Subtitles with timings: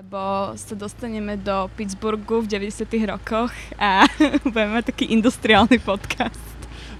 [0.00, 4.08] lebo sa dostaneme do Pittsburghu v 90 rokoch a
[4.48, 6.40] budeme mať taký industriálny podcast.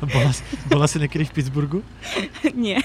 [0.04, 0.28] Bola,
[0.68, 1.80] bola si niekedy v Pittsburghu?
[2.52, 2.84] Nie.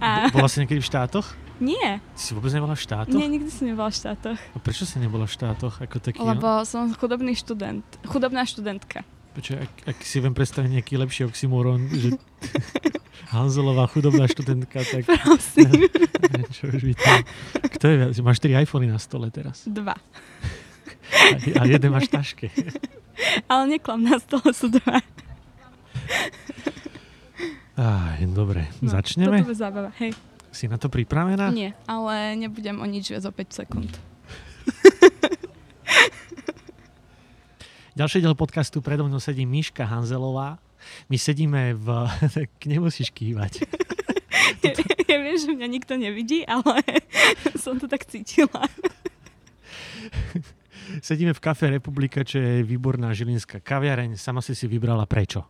[0.00, 0.32] A...
[0.32, 1.28] Bola si niekedy v štátoch?
[1.60, 2.00] Nie.
[2.16, 3.12] Si vôbec nebola v štátoch?
[3.12, 4.38] Nie, nikdy som nebola v štátoch.
[4.40, 5.84] A prečo si nebola v štátoch?
[5.84, 6.64] Ako taký, Lebo no?
[6.64, 7.84] som chudobný študent.
[8.08, 9.04] Chudobná študentka.
[9.36, 12.16] Počkaj, ak, ak si viem predstaviť nejaký lepší oxymoron, že
[13.30, 15.06] Hanzelová chudobná študentka, tak...
[15.22, 15.86] Prosím.
[16.54, 17.22] Čo už vítam.
[17.78, 18.14] Kto je viac?
[18.24, 19.68] Máš 4 iPhony na stole teraz.
[19.68, 19.94] Dva.
[21.12, 22.46] A, a jeden máš v taške.
[23.50, 24.98] Ale neklam, na stole sú dva.
[27.78, 29.44] Á, dobre, no, začneme?
[29.44, 30.12] Toto zábava, hej.
[30.52, 31.48] Si na to pripravená?
[31.48, 33.92] Nie, ale nebudem o nič viac o 5 sekúnd.
[37.92, 40.56] Ďalší diel podcastu predo mnou sedí Miška Hanzelová.
[41.08, 41.86] My sedíme v...
[42.42, 43.62] Tak nemusíš kývať.
[44.64, 44.72] ja,
[45.08, 46.82] ja viem, že mňa nikto nevidí, ale
[47.62, 48.66] som to tak cítila.
[51.00, 54.18] Sedíme v kafe Republika, čo je výborná žilinská kaviareň.
[54.18, 55.46] Sama si si vybrala prečo?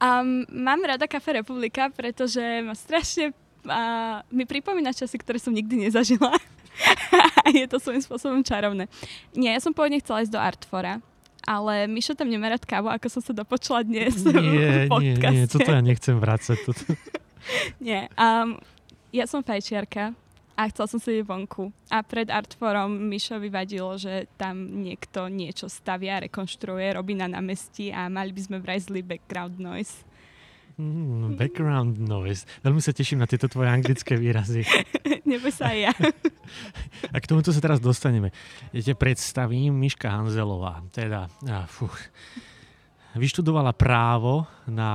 [0.00, 3.36] Um, mám rada Kafe Republika, pretože ma strašne
[3.68, 6.40] uh, mi pripomína časy, ktoré som nikdy nezažila.
[7.44, 8.88] a je to svojím spôsobom čarovné.
[9.36, 11.04] Nie, ja som pôvodne chcela ísť do Artfora,
[11.44, 15.24] ale Mišo tam nemá rád kávu, ako som sa dopočula dnes nie, v podcaste.
[15.24, 16.58] Nie, nie, toto ja nechcem vrácať.
[16.64, 16.82] Toto.
[17.86, 18.60] nie, um,
[19.10, 20.12] ja som fajčiarka
[20.60, 21.72] a chcel som sedieť vonku.
[21.88, 28.12] A pred Artforom Mišo vyvadilo, že tam niekto niečo stavia, rekonštruuje, robí na námestí a
[28.12, 30.04] mali by sme vraj zlý background noise.
[30.80, 32.48] Mm, background noise.
[32.64, 34.64] Veľmi sa teším na tieto tvoje anglické výrazy.
[35.28, 35.92] Neboj sa aj ja.
[37.14, 38.32] a k tomuto sa teraz dostaneme.
[38.72, 40.80] Ja te predstavím Miška Hanzelová.
[40.88, 41.92] Teda, ah, fuch,
[43.12, 44.90] vyštudovala právo na,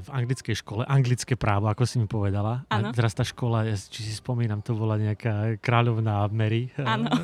[0.00, 2.64] v anglickej škole, anglické právo, ako si mi povedala.
[2.72, 2.88] Ano.
[2.88, 6.72] A teraz tá škola, či si spomínam, to bola nejaká kráľovná Mary.
[6.80, 7.12] Áno.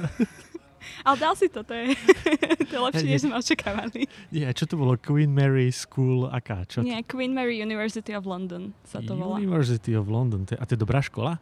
[1.05, 1.94] Ale dal si to, to je,
[2.69, 4.06] to je lepšie, než sme očakávali.
[4.34, 4.95] Nie, čo to bolo?
[4.98, 6.64] Queen Mary School, aká?
[6.69, 9.39] Čo Nie, Queen Mary University of London sa to volá.
[9.40, 11.40] University of London, a to je dobrá škola?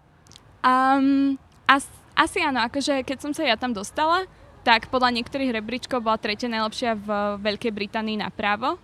[0.66, 1.38] Um,
[1.70, 1.86] as,
[2.18, 4.26] asi áno, akože keď som sa ja tam dostala,
[4.66, 8.82] tak podľa niektorých rebríčkov bola tretia najlepšia v Veľkej Británii na právo.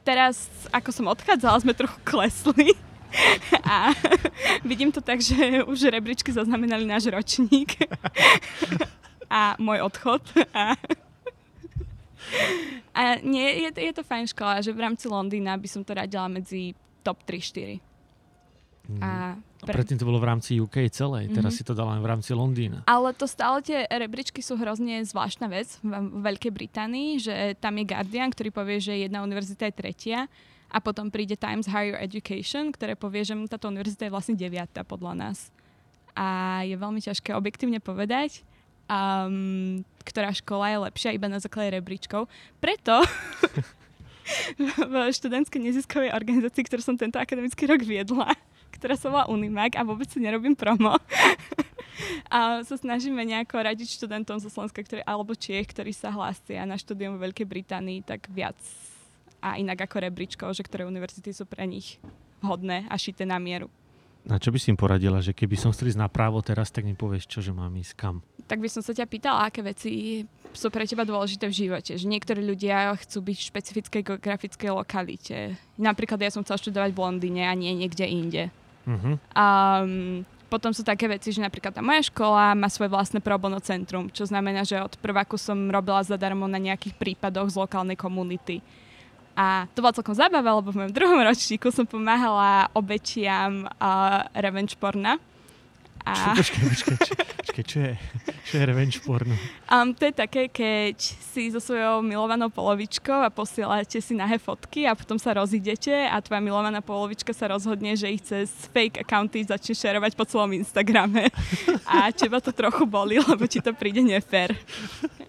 [0.00, 2.72] Teraz, ako som odchádzala, sme trochu klesli.
[3.68, 3.92] A
[4.64, 7.78] vidím to tak, že už rebríčky zaznamenali náš ročník
[9.34, 10.22] a môj odchod.
[10.54, 10.78] A,
[12.94, 16.30] a nie, je, je to fajn škola, že v rámci Londýna by som to radila
[16.30, 17.82] medzi top 3-4.
[18.84, 19.00] Mm.
[19.00, 19.34] A
[19.64, 19.80] pre...
[19.80, 21.64] predtým to bolo v rámci UK celej, teraz mm-hmm.
[21.64, 22.84] si to dala len v rámci Londýna.
[22.84, 27.88] Ale to stále tie rebríčky sú hrozne zvláštna vec v Veľkej Británii, že tam je
[27.88, 30.18] Guardian, ktorý povie, že jedna univerzita je tretia
[30.68, 35.16] a potom príde Times Higher Education, ktoré povie, že táto univerzita je vlastne deviata podľa
[35.16, 35.48] nás.
[36.12, 38.44] A je veľmi ťažké objektívne povedať,
[38.88, 42.28] um, ktorá škola je lepšia iba na základe rebríčkov.
[42.60, 43.00] Preto
[44.90, 48.32] v študentskej neziskovej organizácii, ktorú som tento akademický rok viedla,
[48.76, 50.96] ktorá sa volá Unimac a vôbec si nerobím promo.
[52.34, 56.74] a sa snažíme nejako radiť študentom zo Slovenska, ktorí, alebo Čiech, ktorí sa hlásia na
[56.80, 58.56] štúdium v Veľkej Británii, tak viac
[59.44, 62.00] a inak ako rebríčkov, že ktoré univerzity sú pre nich
[62.40, 63.68] hodné a šité na mieru.
[64.24, 66.88] Na čo by si im poradila, že keby som chcel ísť na právo teraz, tak
[66.88, 68.24] mi povieš, čo, že mám ísť kam?
[68.48, 70.24] Tak by som sa ťa pýtala, aké veci
[70.56, 71.92] sú pre teba dôležité v živote.
[72.00, 75.60] Že niektorí ľudia chcú byť v špecifickej geografickej lokalite.
[75.76, 78.44] Napríklad ja som chcela študovať v Londýne a nie niekde inde.
[78.88, 79.20] Uh-huh.
[79.36, 83.58] Um, potom sú také veci, že napríklad tá moja škola má svoje vlastné pro bono
[83.58, 88.62] centrum, čo znamená, že od prváku som robila zadarmo na nejakých prípadoch z lokálnej komunity.
[89.34, 94.78] A to bolo celkom zábava, lebo v mojom druhom ročníku som pomáhala obetiam uh, revenge
[94.78, 95.18] porna.
[96.04, 96.36] A...
[96.36, 97.92] Počkaj, počkaj, čo, počkaj, čo je,
[98.44, 99.32] čo je revenge porno?
[99.72, 104.84] Um, to je také, keď si so svojou milovanou polovičkou a posielate si nahé fotky
[104.84, 109.48] a potom sa rozídete a tvoja milovaná polovička sa rozhodne, že ich cez fake accounty
[109.48, 111.32] začne šerovať po celom Instagrame.
[111.88, 114.52] A teba to trochu boli, lebo ti to príde nefér.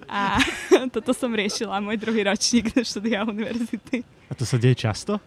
[0.10, 0.38] A
[0.96, 4.06] toto som riešila, môj druhý ročník do štúdia univerzity.
[4.30, 5.18] A to sa deje často?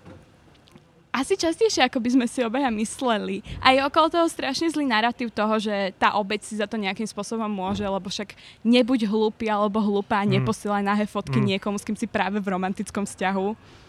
[1.19, 3.43] asi častejšie, ako by sme si obaja mysleli.
[3.59, 7.11] A je okolo toho strašne zlý narratív toho, že tá obec si za to nejakým
[7.11, 10.39] spôsobom môže, lebo však nebuď hlúpy alebo hlúpa a mm.
[10.39, 11.47] neposielaj nahé fotky mm.
[11.55, 13.47] niekomu, s kým si práve v romantickom vzťahu.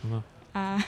[0.10, 0.26] No.
[0.58, 0.82] A...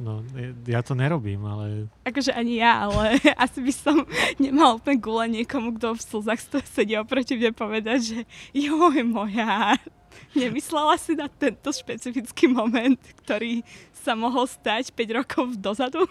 [0.00, 0.24] No,
[0.64, 1.92] ja to nerobím, ale...
[2.08, 3.96] Akože ani ja, ale asi by som
[4.42, 8.18] nemal úplne gule niekomu, kto v slzách sedí oproti mne povedať, že
[8.56, 9.76] joj moja,
[10.38, 13.60] nemyslela si na tento špecifický moment, ktorý
[13.92, 16.08] sa mohol stať 5 rokov dozadu?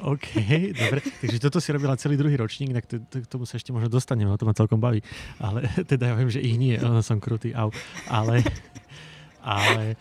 [0.00, 0.28] OK,
[0.72, 1.00] dobre.
[1.20, 4.40] Takže toto si robila celý druhý ročník, tak k tomu sa ešte možno dostaneme, o
[4.40, 5.04] to ma celkom baví.
[5.40, 7.72] Ale teda ja viem, že ich nie, som krutý, au.
[8.08, 8.44] Ale,
[9.40, 9.96] ale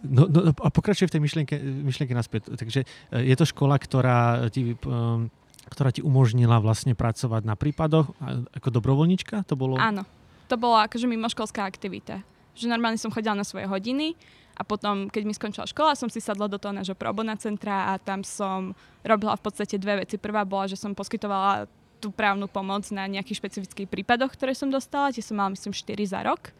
[0.00, 2.56] no, no, a pokračuje v tej myšlienke, myšlienke naspäť.
[2.56, 2.86] Takže e,
[3.28, 5.28] je to škola, ktorá ti, um,
[5.68, 8.08] ktorá ti umožnila vlastne pracovať na prípadoch
[8.56, 9.44] ako dobrovoľnička?
[9.44, 9.76] To bolo...
[9.76, 10.08] Áno.
[10.48, 12.24] To bola akože mimoškolská aktivita.
[12.56, 14.16] Že normálne som chodila na svoje hodiny
[14.56, 18.00] a potom, keď mi skončila škola, som si sadla do toho nášho probona centra a
[18.00, 18.72] tam som
[19.04, 20.16] robila v podstate dve veci.
[20.16, 21.68] Prvá bola, že som poskytovala
[22.00, 25.12] tú právnu pomoc na nejakých špecifických prípadoch, ktoré som dostala.
[25.12, 26.50] Tie som mala, myslím, 4 za rok.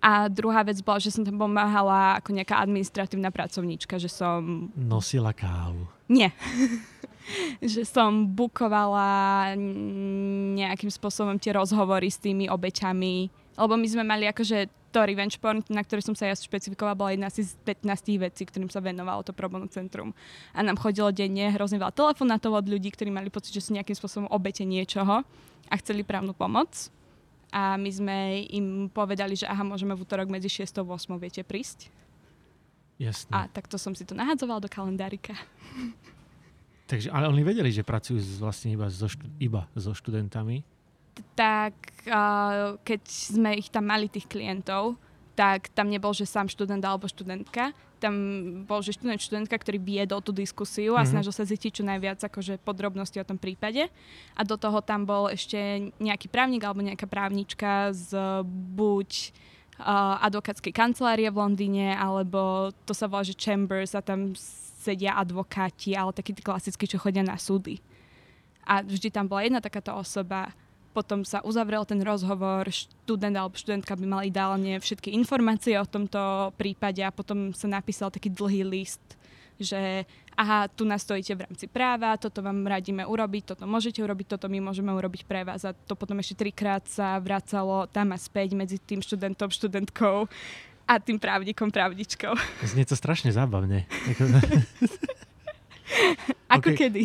[0.00, 4.70] A druhá vec bola, že som tam pomáhala ako nejaká administratívna pracovníčka, že som...
[4.76, 5.88] Nosila kávu.
[6.06, 6.30] Nie.
[7.74, 9.52] že som bukovala
[10.54, 13.32] nejakým spôsobom tie rozhovory s tými obeťami.
[13.56, 17.12] Lebo my sme mali akože to revenge porn, na ktoré som sa ja špecifikovala, bola
[17.12, 20.16] jedna z 15 vecí, ktorým sa venovalo to Pro centrum.
[20.56, 23.92] A nám chodilo denne hrozne veľa telefonátov od ľudí, ktorí mali pocit, že sú nejakým
[23.92, 25.20] spôsobom obete niečoho
[25.68, 26.88] a chceli právnu pomoc.
[27.54, 31.42] A my sme im povedali, že aha, môžeme v útorok medzi 6 a 8 viete
[31.46, 31.88] prísť.
[32.96, 33.32] Jasne.
[33.32, 35.36] A takto som si to nahadzovala do kalendárika.
[36.90, 39.10] Takže, ale oni vedeli, že pracujú vlastne iba so,
[39.42, 40.62] iba so študentami?
[41.36, 41.72] tak
[42.08, 45.00] uh, keď sme ich tam mali, tých klientov,
[45.36, 47.76] tak tam nebol, že sám študent alebo študentka.
[48.00, 48.14] Tam
[48.64, 51.12] bol, že študent, študentka, ktorý viedol tú diskusiu a mm-hmm.
[51.12, 53.92] snažil sa zistiť čo najviac akože podrobnosti o tom prípade.
[54.32, 58.16] A do toho tam bol ešte nejaký právnik alebo nejaká právnička z
[58.48, 59.10] buď
[59.76, 64.32] uh, advokátskej kancelárie v Londýne, alebo to sa volá, že Chambers a tam
[64.80, 67.76] sedia advokáti, ale takí tí klasickí, čo chodia na súdy.
[68.64, 70.50] A vždy tam bola jedna takáto osoba,
[70.96, 76.56] potom sa uzavrel ten rozhovor, študent alebo študentka by mal ideálne všetky informácie o tomto
[76.56, 79.04] prípade a potom sa napísal taký dlhý list,
[79.60, 84.48] že aha, tu nastojíte v rámci práva, toto vám radíme urobiť, toto môžete urobiť, toto
[84.48, 85.68] my môžeme urobiť pre vás.
[85.68, 90.28] A to potom ešte trikrát sa vracalo tam a späť medzi tým študentom, študentkou
[90.86, 92.32] a tým právnikom, právničkou.
[92.64, 93.84] Znie to strašne zábavne.
[96.56, 96.78] Ako okay.
[96.78, 97.02] kedy?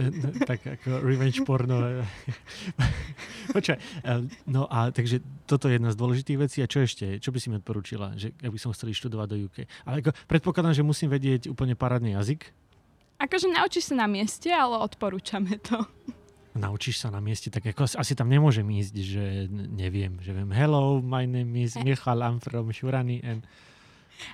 [0.50, 1.82] tak ako revenge porno.
[3.54, 3.78] Počkaj,
[4.46, 5.18] no a takže
[5.50, 6.58] toto je jedna z dôležitých vecí.
[6.62, 7.18] A čo ešte?
[7.18, 8.14] Čo by si mi odporúčila?
[8.14, 9.66] Že ak by som chcel študovať do UK.
[9.82, 12.54] Ale ako, predpokladám, že musím vedieť úplne parádny jazyk.
[13.18, 15.82] Akože naučíš sa na mieste, ale odporúčame to.
[16.54, 21.02] Naučíš sa na mieste, tak ako asi tam nemôžem ísť, že neviem, že viem, hello,
[21.02, 23.42] my name is Michal, I'm from Šurany and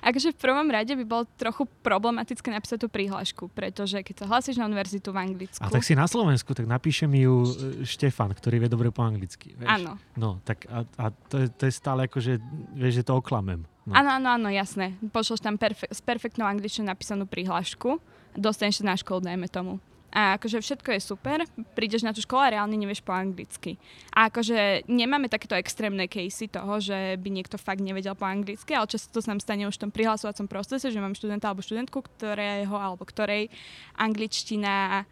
[0.01, 4.57] Akože v prvom rade by bolo trochu problematické napísať tú prihlášku, pretože keď sa hlasíš
[4.57, 5.61] na univerzitu v Anglicku...
[5.61, 7.49] A tak si na Slovensku, tak napíše mi ju e,
[7.85, 9.53] Štefan, ktorý vie dobre po anglicky.
[9.57, 9.67] Vieš?
[9.67, 9.97] Áno.
[10.15, 12.37] No, tak a, a to, je, to je stále ako, že,
[12.77, 13.65] vieš, že to oklamem.
[13.85, 13.93] No.
[13.97, 14.93] Áno, áno, áno, jasné.
[15.09, 17.97] Pošloš tam perfe- s perfektnou angličtinou napísanú prihlášku,
[18.37, 19.81] dostaneš sa na školu, dajme tomu
[20.11, 23.79] a akože všetko je super, prídeš na tú školu a reálne nevieš po anglicky.
[24.11, 28.91] A akože nemáme takéto extrémne casey toho, že by niekto fakt nevedel po anglicky, ale
[28.91, 32.03] často to sa nám stane už v tom prihlasovacom procese, že mám študenta alebo študentku,
[32.03, 33.47] ktorého alebo ktorej
[33.95, 35.07] angličtina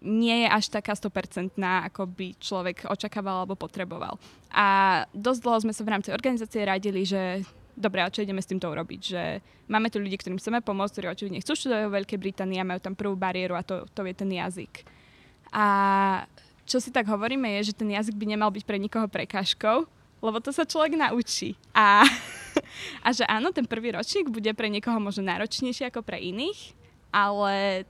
[0.00, 4.16] nie je až taká 100% ako by človek očakával alebo potreboval.
[4.52, 7.44] A dosť dlho sme sa v rámci organizácie radili, že
[7.80, 9.00] dobre, a čo ideme s týmto urobiť?
[9.00, 9.22] Že
[9.72, 12.80] máme tu ľudí, ktorým chceme pomôcť, ktorí očividne chcú študovať vo Veľkej Británii a majú
[12.84, 14.84] tam prvú bariéru a to, to je ten jazyk.
[15.50, 15.66] A
[16.68, 19.88] čo si tak hovoríme je, že ten jazyk by nemal byť pre nikoho prekážkou,
[20.20, 21.58] lebo to sa človek naučí.
[21.74, 22.06] A,
[23.06, 26.76] a že áno, ten prvý ročník bude pre niekoho možno náročnejší ako pre iných,
[27.10, 27.82] ale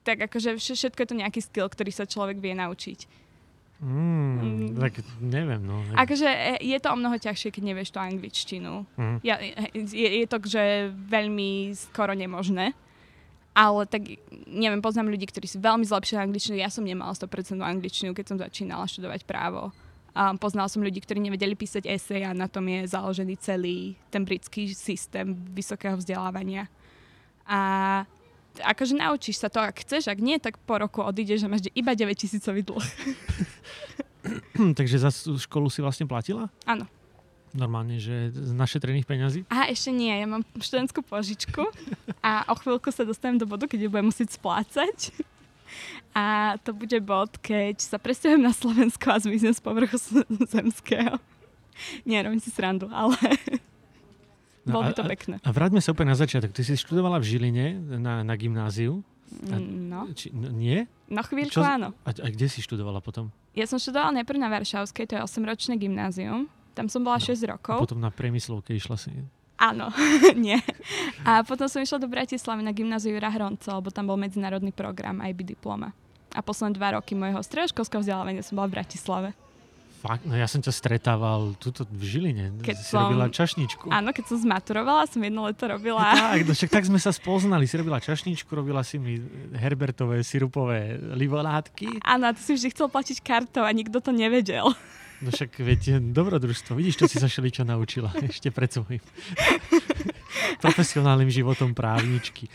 [0.00, 3.04] tak akože všetko je to nejaký skill, ktorý sa človek vie naučiť.
[3.80, 4.76] Mm, mm.
[4.76, 4.92] Tak
[5.24, 5.80] neviem, no.
[5.96, 8.84] Akože e, je to o mnoho ťažšie, keď nevieš tú angličtinu.
[9.00, 9.18] Mm.
[9.24, 12.76] Ja, e, je, je to, že veľmi skoro nemožné.
[13.56, 14.06] Ale tak,
[14.46, 16.60] neviem, poznám ľudí, ktorí si veľmi zlepšili angličtinu.
[16.60, 19.74] Ja som nemala 100% angličtinu, keď som začínala študovať právo.
[20.14, 24.26] A poznal som ľudí, ktorí nevedeli písať esej a na tom je založený celý ten
[24.26, 26.66] britský systém vysokého vzdelávania.
[27.46, 27.60] A
[28.62, 31.92] akože naučíš sa to, ak chceš, ak nie, tak po roku odídeš a máš iba
[31.96, 32.84] 9 tisícový dlh.
[34.78, 36.52] Takže za školu si vlastne platila?
[36.68, 36.84] Áno.
[37.50, 39.40] Normálne, že z našetrených peňazí?
[39.50, 41.66] A ešte nie, ja mám študentskú požičku
[42.26, 45.10] a o chvíľku sa dostanem do bodu, keď ju budem musieť splácať.
[46.10, 49.94] A to bude bod, keď sa presťahujem na Slovensko a zmiznem z povrchu
[50.50, 51.22] zemského.
[52.02, 53.14] Nie, robím si srandu, ale
[54.68, 55.34] No, Bolo by to pekné.
[55.40, 56.52] A, a vráťme sa úplne na začiatok.
[56.52, 59.00] Ty si študovala v Žiline na, na gymnáziu.
[59.48, 60.10] A, no.
[60.12, 60.52] Či, no.
[60.52, 60.84] Nie?
[61.08, 61.96] No chvíľku Čo, áno.
[62.04, 63.32] A, a kde si študovala potom?
[63.56, 66.50] Ja som študovala najprv na Varšavskej, to je 8-ročné gymnázium.
[66.76, 67.24] Tam som bola no.
[67.24, 67.78] 6 rokov.
[67.78, 69.10] A potom na priemyslovke išla si?
[69.60, 69.92] Áno,
[70.44, 70.56] nie.
[71.24, 75.20] A potom som išla do Bratislavy na gymnáziu Jura Hronca, lebo tam bol medzinárodný program
[75.20, 75.92] IB diploma.
[76.32, 79.28] A posledné dva roky môjho stredoškolského vzdelávania som bola v Bratislave.
[80.00, 80.24] Fakt?
[80.24, 82.64] No ja som ťa stretával tuto v Žiline.
[82.64, 83.92] Keď si som, robila čašničku.
[83.92, 86.16] Áno, keď som zmaturovala, som jedno leto robila.
[86.16, 87.68] No tak, no však tak sme sa spoznali.
[87.68, 89.20] Si robila čašničku, robila si mi
[89.52, 92.00] Herbertové sirupové limonádky.
[92.00, 94.72] Áno, a ty si vždy chcel platiť kartou a nikto to nevedel.
[95.20, 96.72] No však viete, dobrodružstvo.
[96.72, 99.04] Vidíš, čo si sa čo naučila ešte pred svojím
[100.62, 102.50] profesionálnym životom právničky.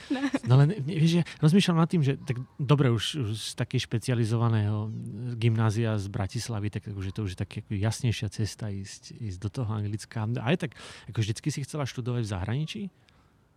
[0.46, 4.90] No, len, vieš, ja rozmýšľam nad tým, že tak dobre, už, už z takej špecializovaného
[5.36, 9.70] gymnázia z Bratislavy, tak už je to už také jasnejšia cesta ísť, ísť do toho
[9.72, 10.28] Anglická.
[10.42, 10.78] Aj tak,
[11.10, 12.82] ako vždycky si chcela študovať v zahraničí?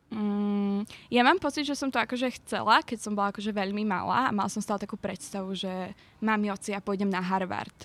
[0.08, 4.32] Mm, ja mám pocit, že som to akože chcela, keď som bola akože veľmi malá
[4.32, 5.92] a mal som stále takú predstavu, že
[6.24, 7.76] mám oci a pôjdem na Harvard.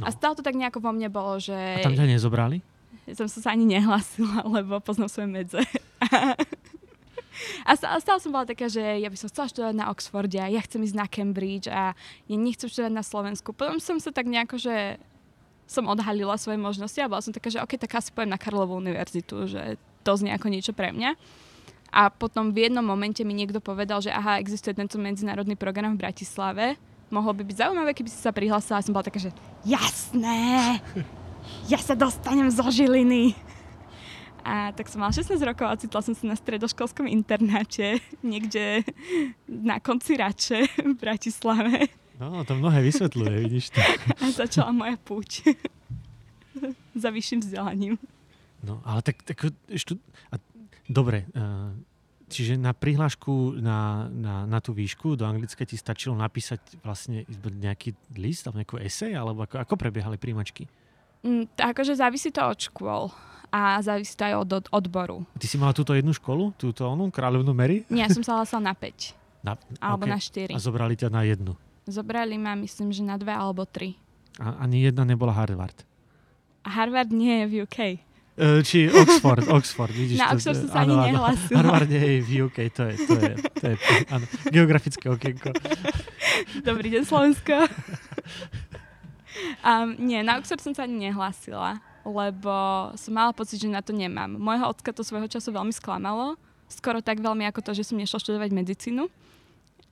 [0.00, 0.08] No.
[0.08, 1.52] A stále to tak nejako vo mne bolo, že...
[1.52, 2.64] A tam ťa nezobrali?
[3.06, 5.60] Ja som sa ani nehlasila, lebo poznám svoje medze.
[7.64, 10.60] A stále, stále som bola taká, že ja by som chcela študovať na Oxforde ja
[10.60, 11.96] chcem ísť na Cambridge a
[12.28, 13.56] ja nechcem študovať na Slovensku.
[13.56, 15.00] Potom som sa tak nejako, že
[15.64, 18.76] som odhalila svoje možnosti a bola som taká, že ok, tak asi poviem na Karlovú
[18.76, 21.14] univerzitu, že to znie ako niečo pre mňa.
[21.90, 26.02] A potom v jednom momente mi niekto povedal, že aha, existuje tento medzinárodný program v
[26.06, 26.78] Bratislave,
[27.10, 28.78] mohlo by byť zaujímavé, keby si sa prihlásila.
[28.78, 29.34] A som bola taká, že
[29.66, 30.78] jasné,
[31.68, 33.34] ja sa dostanem zo Žiliny.
[34.40, 38.82] A tak som mala 16 rokov a cítila som sa na stredoškolskom internáte niekde
[39.44, 41.92] na konci Rače v Bratislave.
[42.16, 43.80] No, to mnohé vysvetľuje, vidíš to.
[44.20, 45.56] A začala moja púť
[47.02, 47.94] za vyšším vzdelaním.
[48.60, 49.40] No, ale tak, tak
[49.72, 49.96] štud...
[50.28, 50.36] a,
[50.84, 51.72] dobre, uh,
[52.30, 57.90] Čiže na prihlášku na, na, na tú výšku do Anglicka ti stačilo napísať vlastne nejaký
[58.14, 60.70] list alebo nejakú esej, alebo ako, ako prebiehali príjmačky?
[61.20, 63.12] Mm, akože závisí to od škôl
[63.52, 65.26] a závisí to aj od, od odboru.
[65.36, 67.84] Ty si mala túto jednu školu, túto onú, kráľovnú Mary?
[67.92, 69.16] Nie, som sa hlasila na 5.
[69.46, 70.12] Na, alebo okay.
[70.12, 70.18] na
[70.52, 70.52] 4.
[70.52, 71.56] A zobrali ťa na jednu?
[71.88, 73.96] Zobrali ma, myslím, že na dve alebo tri.
[74.36, 75.80] A ani jedna nebola Harvard?
[76.60, 77.78] Harvard nie je v UK.
[78.36, 80.20] Uh, či Oxford, Oxford, vidíš.
[80.20, 81.56] Na to, Oxford som sa ani nehlasila.
[81.56, 83.74] Harvard nie je v UK, to je, to je, to je
[84.12, 85.56] áno, geografické okienko.
[86.68, 87.64] Dobrý deň, Slovensko.
[89.60, 92.54] Um, nie, na Oxford som sa ani nehlásila, lebo
[92.96, 94.36] som mala pocit, že na to nemám.
[94.36, 98.22] Mojho ocka to svojho času veľmi sklamalo, skoro tak veľmi ako to, že som nešla
[98.22, 99.10] študovať medicínu.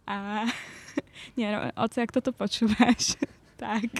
[0.08, 0.46] A
[1.38, 3.20] nie, oce, ak toto počúvaš,
[3.62, 3.92] tak.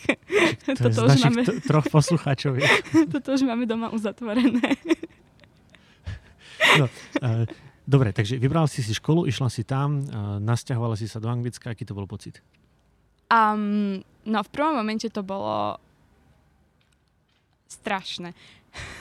[0.65, 1.43] To toto už máme...
[1.67, 2.57] Troch poslucháčov.
[3.15, 4.79] toto už máme doma uzatvorené.
[6.81, 6.87] no,
[7.21, 7.45] uh,
[7.85, 11.77] dobre, takže vybrala si si školu, išla si tam, uh, nasťahovala si sa do Anglicka.
[11.77, 12.41] Aký to bol pocit?
[13.29, 15.81] Um, no v prvom momente to bolo
[17.73, 18.37] strašné.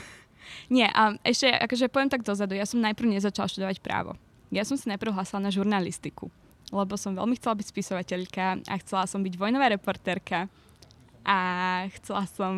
[0.74, 4.16] Nie, a ešte akože poviem tak dozadu, ja som najprv nezačala študovať právo.
[4.48, 6.32] Ja som si najprv hlasala na žurnalistiku
[6.72, 10.48] lebo som veľmi chcela byť spisovateľka a chcela som byť vojnová reportérka
[11.24, 11.38] a
[12.00, 12.52] chcela som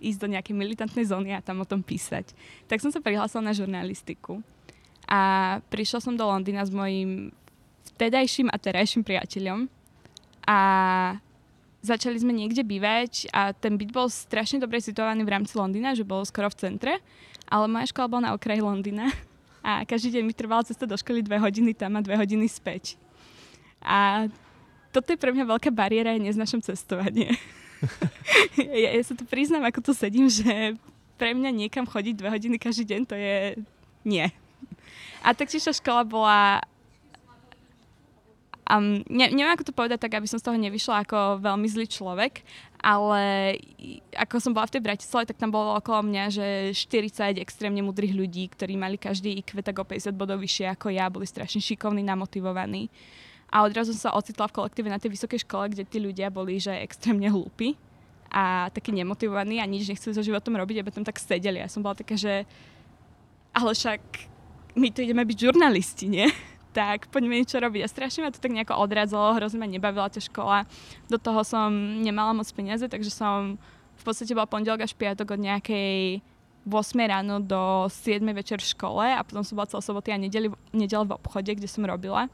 [0.00, 2.32] ísť do nejakej militantnej zóny a tam o tom písať.
[2.68, 4.40] Tak som sa prihlásila na žurnalistiku
[5.04, 5.20] a
[5.68, 7.32] prišla som do Londýna s mojim
[7.96, 9.68] vtedajším a terajším priateľom
[10.48, 10.58] a
[11.84, 16.08] začali sme niekde bývať a ten byt bol strašne dobre situovaný v rámci Londýna, že
[16.08, 16.92] bol skoro v centre,
[17.44, 19.12] ale moja škola bola na okraji Londýna
[19.60, 22.96] a každý deň mi trvala cesta do školy dve hodiny tam a dve hodiny späť.
[23.84, 24.32] A
[24.96, 27.36] toto je pre mňa veľká bariéra, ja neznašam cestovanie.
[28.56, 30.80] ja, ja sa tu priznám, ako tu sedím, že
[31.20, 33.60] pre mňa niekam chodiť dve hodiny každý deň, to je
[34.08, 34.24] nie.
[35.20, 36.64] A taktiež tá škola bola
[38.64, 41.84] Um, ne, neviem, ako to povedať tak, aby som z toho nevyšla ako veľmi zlý
[41.84, 42.40] človek,
[42.80, 43.56] ale
[44.16, 48.16] ako som bola v tej Bratislave, tak tam bolo okolo mňa, že 40 extrémne mudrých
[48.16, 52.00] ľudí, ktorí mali každý IQ tak o 50 bodov vyššie ako ja, boli strašne šikovní,
[52.00, 52.88] namotivovaní.
[53.52, 56.56] A odrazu som sa ocitla v kolektíve na tej vysokej škole, kde tí ľudia boli
[56.56, 57.76] že extrémne hlúpi
[58.32, 61.60] a takí nemotivovaní a nič nechceli so životom robiť, aby tam tak sedeli.
[61.60, 62.48] Ja som bola taká, že
[63.54, 64.00] ale však
[64.74, 66.26] my tu ideme byť žurnalisti, nie?
[66.74, 67.86] Tak poďme niečo robiť.
[67.86, 70.66] A strašne ma to tak nejako odradzalo, hrozne ma nebavila tá škola.
[71.06, 71.70] Do toho som
[72.02, 73.54] nemala moc peniaze, takže som
[73.94, 76.18] v podstate bola pondelok až piatok od nejakej
[76.66, 80.48] 8 ráno do 7 večer v škole a potom som bola celé soboty a nedeli,
[80.74, 82.26] nedel v obchode, kde som robila.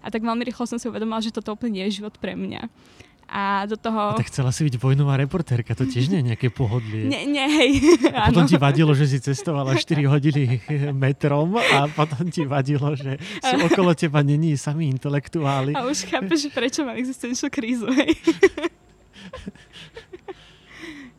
[0.00, 2.72] A tak veľmi rýchlo som si uvedomila, že toto úplne nie je život pre mňa.
[3.30, 4.18] A do toho...
[4.18, 7.06] A tak chcela si byť vojnová reportérka, to tiež nie je nejaké pohodlie.
[7.06, 7.70] Nie, nie, hej.
[8.10, 10.58] A potom ti vadilo, že si cestovala 4 hodiny
[11.06, 15.78] metrom a potom ti vadilo, že sú okolo teba není sami intelektuáli.
[15.78, 18.18] A už chápeš, prečo mám existenčnú krízu, hej.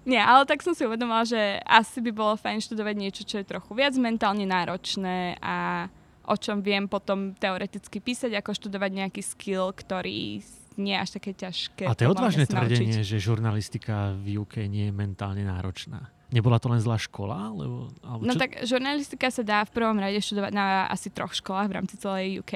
[0.01, 3.45] Nie, ale tak som si uvedomila, že asi by bolo fajn študovať niečo, čo je
[3.45, 5.87] trochu viac mentálne náročné a
[6.25, 10.41] o čom viem potom teoreticky písať, ako študovať nejaký skill, ktorý
[10.79, 11.83] nie až také ťažké.
[11.87, 16.11] A to je odvážne tvrdenie, že žurnalistika v UK nie je mentálne náročná.
[16.31, 17.51] Nebola to len zlá škola?
[17.51, 18.39] Lebo, alebo no čo?
[18.39, 22.39] Tak žurnalistika sa dá v prvom rade študovať na asi troch školách v rámci celej
[22.39, 22.53] UK.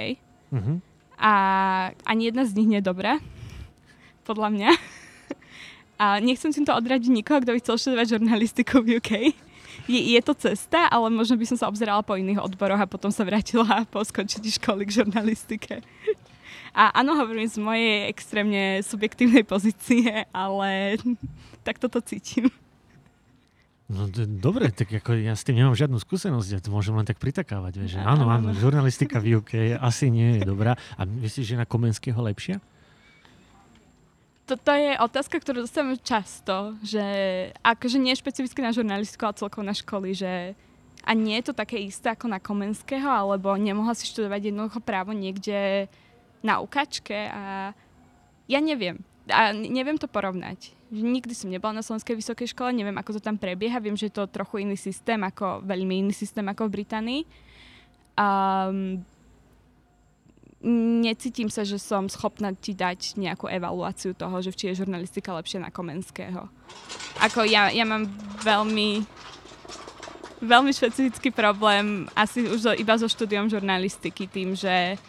[0.52, 0.60] Uh-huh.
[0.60, 0.76] Mhm.
[1.16, 1.32] A
[2.04, 3.24] ani jedna z nich nie je dobrá,
[4.28, 4.70] podľa mňa.
[5.96, 9.32] A nechcem si to odradiť nikoho, kto by chcel študovať žurnalistiku v UK.
[9.88, 13.16] Je, je to cesta, ale možno by som sa obzerala po iných odboroch a potom
[13.16, 15.80] sa vrátila po skončení školy k žurnalistike.
[16.76, 21.00] A áno, hovorím z mojej extrémne subjektívnej pozície, ale
[21.66, 22.52] tak toto cítim.
[23.86, 27.22] No dobre, tak ako ja s tým nemám žiadnu skúsenosť, ja to môžem len tak
[27.22, 27.80] pritakávať.
[27.80, 30.74] Vieš, že áno, áno, žurnalistika v UK asi nie je dobrá.
[30.98, 32.60] A myslíš, že na Komenského lepšia?
[34.50, 37.02] Toto je otázka, ktorú dostávam často, že
[37.62, 40.58] akože nie špecificky na žurnalistiku, ale celkovo na školy, že
[41.06, 45.14] a nie je to také isté ako na Komenského, alebo nemohla si študovať jednoducho právo
[45.14, 45.86] niekde
[46.44, 47.72] na ukačke a
[48.48, 49.04] ja neviem.
[49.30, 53.36] A neviem to porovnať nikdy som nebola na Slovenskej vysokej škole, neviem, ako to tam
[53.36, 53.82] prebieha.
[53.82, 57.22] Viem, že je to trochu iný systém, ako, veľmi iný systém ako v Británii.
[58.16, 59.04] Um,
[61.02, 65.62] necítim sa, že som schopná ti dať nejakú evaluáciu toho, že či je žurnalistika lepšia
[65.62, 66.48] na Komenského.
[67.22, 68.08] Ako ja, ja mám
[68.42, 69.04] veľmi
[70.36, 75.00] veľmi špecifický problém asi už iba so štúdiom žurnalistiky tým, že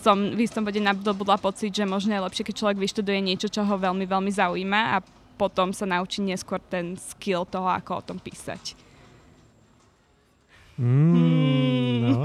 [0.00, 3.60] som v istom bode nadobudla pocit, že možno je lepšie, keď človek vyštuduje niečo, čo
[3.60, 5.04] ho veľmi, veľmi zaujíma a
[5.36, 8.78] potom sa naučí neskôr ten skill toho, ako o tom písať.
[10.80, 11.96] Mm, hmm.
[12.00, 12.16] no,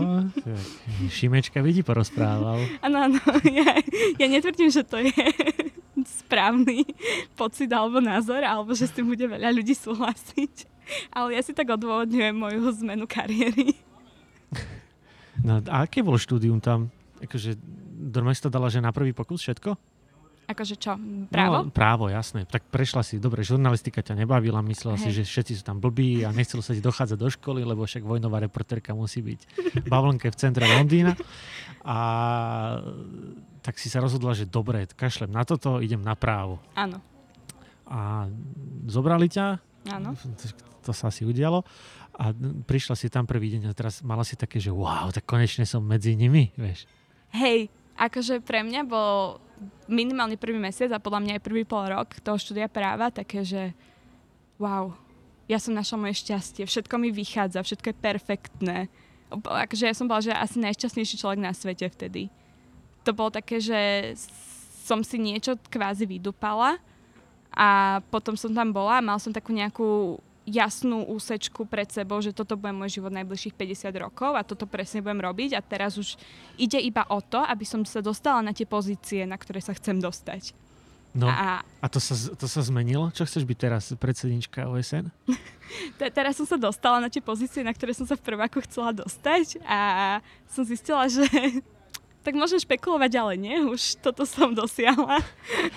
[1.12, 2.64] Šimečka vidí porozprával.
[2.80, 3.76] Áno, áno, ja,
[4.16, 5.12] ja netvrdím, že to je
[6.24, 6.88] správny
[7.36, 10.78] pocit alebo názor, alebo že s tým bude veľa ľudí súhlasiť.
[11.12, 13.76] Ale ja si tak odôvodňujem moju zmenu kariéry.
[15.44, 16.90] No a aké bol štúdium tam?
[17.24, 17.58] Akože
[18.14, 19.98] normálne si to dala, že na prvý pokus všetko?
[20.48, 20.96] Akože čo?
[21.28, 21.68] Právo?
[21.68, 22.48] No, právo, jasné.
[22.48, 25.04] Tak prešla si, dobre, žurnalistika ťa nebavila, myslela Hej.
[25.04, 28.08] si, že všetci sú tam blbí a nechcelo sa ti dochádzať do školy, lebo však
[28.08, 29.39] vojnová reporterka musí byť
[29.91, 31.20] bavlnke v centre Londýna.
[31.84, 31.98] A
[33.60, 36.63] tak si sa rozhodla, že dobre, kašlem na toto, idem na právo.
[36.80, 37.04] Áno.
[37.84, 38.32] A
[38.88, 39.60] zobrali ťa?
[39.91, 40.15] Áno.
[40.88, 41.68] To sa asi udialo
[42.18, 42.32] a
[42.65, 45.86] prišla si tam prvý deň a teraz mala si také, že wow, tak konečne som
[45.86, 46.89] medzi nimi, vieš.
[47.36, 49.42] Hej, akože pre mňa bol
[49.90, 53.74] minimálne prvý mesiac a podľa mňa aj prvý pol rok toho štúdia práva také, že
[54.62, 54.94] wow,
[55.48, 58.78] ja som našla moje šťastie, všetko mi vychádza, všetko je perfektné.
[59.32, 62.28] Akože ja som bola, že asi najšťastnejší človek na svete vtedy.
[63.08, 64.13] To bolo také, že
[64.84, 66.80] som si niečo kvázi vydupala
[67.52, 72.32] a potom som tam bola a mal som takú nejakú jasnú úsečku pred sebou, že
[72.32, 76.16] toto bude môj život najbližších 50 rokov a toto presne budem robiť a teraz už
[76.56, 80.00] ide iba o to, aby som sa dostala na tie pozície, na ktoré sa chcem
[80.00, 80.56] dostať.
[81.18, 83.10] No a, a to, sa, to sa zmenilo?
[83.10, 85.10] Čo chceš byť teraz, predsednička OSN?
[86.00, 88.96] Te, teraz som sa dostala na tie pozície, na ktoré som sa v prváku chcela
[88.96, 89.80] dostať a
[90.48, 91.28] som zistila, že
[92.26, 95.20] tak môžem špekulovať, ale nie, už toto som dosiahla.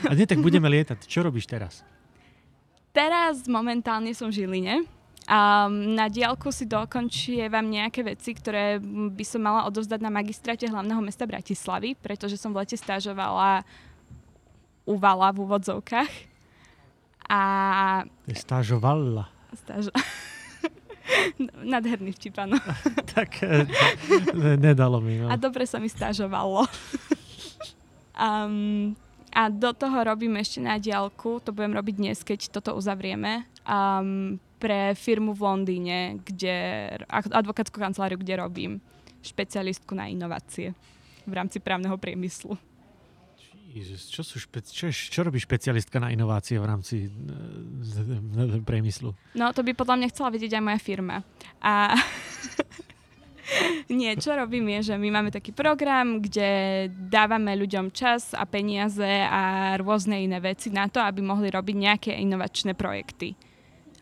[0.06, 1.10] A nie, tak budeme lietať.
[1.10, 1.82] Čo robíš teraz?
[2.90, 4.82] Teraz momentálne som v Žiline.
[5.30, 10.98] Um, na diálku si dokončievam nejaké veci, ktoré by som mala odovzdať na magistráte hlavného
[10.98, 13.62] mesta Bratislavy, pretože som v lete stážovala
[14.82, 16.12] u Vala v úvodzovkách.
[17.30, 17.40] A...
[18.26, 19.30] Stážovala.
[19.54, 19.94] Stážo...
[21.62, 22.58] Nadherný vtip, áno.
[23.14, 23.70] tak e,
[24.58, 25.22] nedalo mi.
[25.22, 25.30] No.
[25.30, 26.66] A dobre sa mi stážovalo.
[28.18, 28.98] um,
[29.30, 34.38] a do toho robím ešte na diálku, to budem robiť dnes, keď toto uzavrieme, um,
[34.60, 36.56] pre firmu v Londýne, kde,
[37.08, 38.72] advokátsku kanceláriu, kde robím
[39.24, 40.76] špecialistku na inovácie
[41.24, 42.60] v rámci právneho priemyslu.
[43.70, 49.14] Ježiš, čo, sú špe- čo, čo robí špecialistka na inovácie v rámci uh, priemyslu?
[49.38, 51.22] No, to by podľa mňa chcela vedieť aj moja firma.
[51.62, 51.94] A
[53.90, 59.26] Nie, čo robím je, že my máme taký program, kde dávame ľuďom čas a peniaze
[59.26, 63.34] a rôzne iné veci na to, aby mohli robiť nejaké inovačné projekty.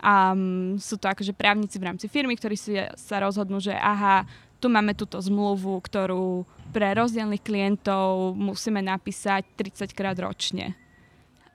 [0.05, 4.29] A um, sú to akože právnici v rámci firmy, ktorí si sa rozhodnú, že aha,
[4.61, 10.77] tu máme túto zmluvu, ktorú pre rozdielných klientov musíme napísať 30 krát ročne.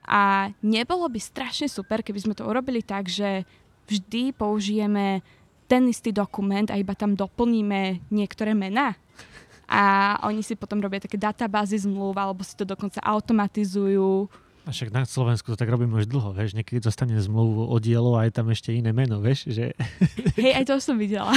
[0.04, 3.46] A nebolo by strašne super, keby sme to urobili tak, že
[3.88, 5.22] vždy použijeme
[5.64, 8.96] ten istý dokument a iba tam doplníme niektoré mená.
[9.64, 14.28] A oni si potom robia také databázy zmluv, alebo si to dokonca automatizujú.
[14.64, 18.16] A však na Slovensku to tak robíme už dlho, vieš, niekedy dostane zmluvu o dielo
[18.16, 19.76] a je tam ešte iné meno, vieš, že...
[20.40, 21.32] Hej, aj to som videla.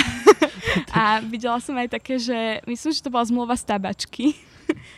[0.96, 4.32] a videla som aj také, že myslím, že to bola zmluva z tabačky.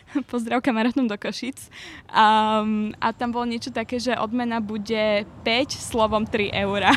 [0.32, 1.70] Pozdrav kamarátom do Košic.
[2.10, 6.92] Um, a tam bolo niečo také, že odmena bude 5 slovom 3 eurá.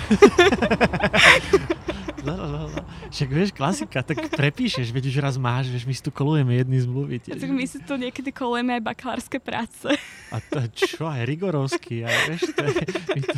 [2.22, 2.82] No, no, no, no.
[3.10, 6.78] Však vieš, klasika, tak prepíšeš, veď už raz máš, vieš, my si tu kolujeme jedny
[6.78, 7.18] zmluvy.
[7.18, 7.42] Tiež.
[7.42, 9.90] Tak my si tu niekedy kolujeme aj bakalárske práce.
[10.30, 12.74] A to čo, aj rigorovský, aj vieš, to je,
[13.10, 13.34] my to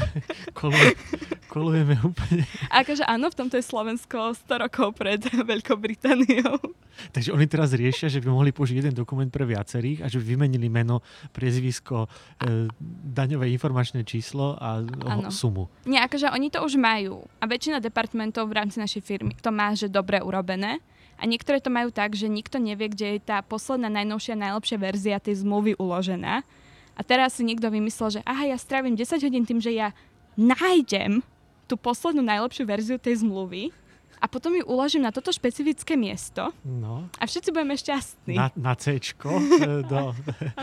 [0.53, 0.93] kolujeme,
[1.49, 2.45] kolujeme úplne.
[2.69, 6.61] Akože áno, v tomto je Slovensko 100 rokov pred Veľkou Britániou.
[7.11, 10.69] Takže oni teraz riešia, že by mohli použiť jeden dokument pre viacerých a že vymenili
[10.69, 11.01] meno,
[11.33, 12.69] priezvisko, e,
[13.17, 15.33] daňové informačné číslo a ano.
[15.33, 15.73] sumu.
[15.89, 17.25] Nie, akože oni to už majú.
[17.41, 20.85] A väčšina departmentov v rámci našej firmy to má, že dobre urobené.
[21.17, 25.17] A niektoré to majú tak, že nikto nevie, kde je tá posledná, najnovšia, najlepšia verzia
[25.23, 26.45] tej zmluvy uložená.
[26.95, 29.95] A teraz si niekto vymyslel, že aha, ja strávim 10 hodín tým, že ja
[30.35, 31.23] nájdem
[31.71, 33.71] tú poslednú najlepšiu verziu tej zmluvy
[34.25, 37.13] a potom ju uložím na toto špecifické miesto no.
[37.21, 38.33] a všetci budeme šťastní.
[38.33, 40.17] Na, na C e, do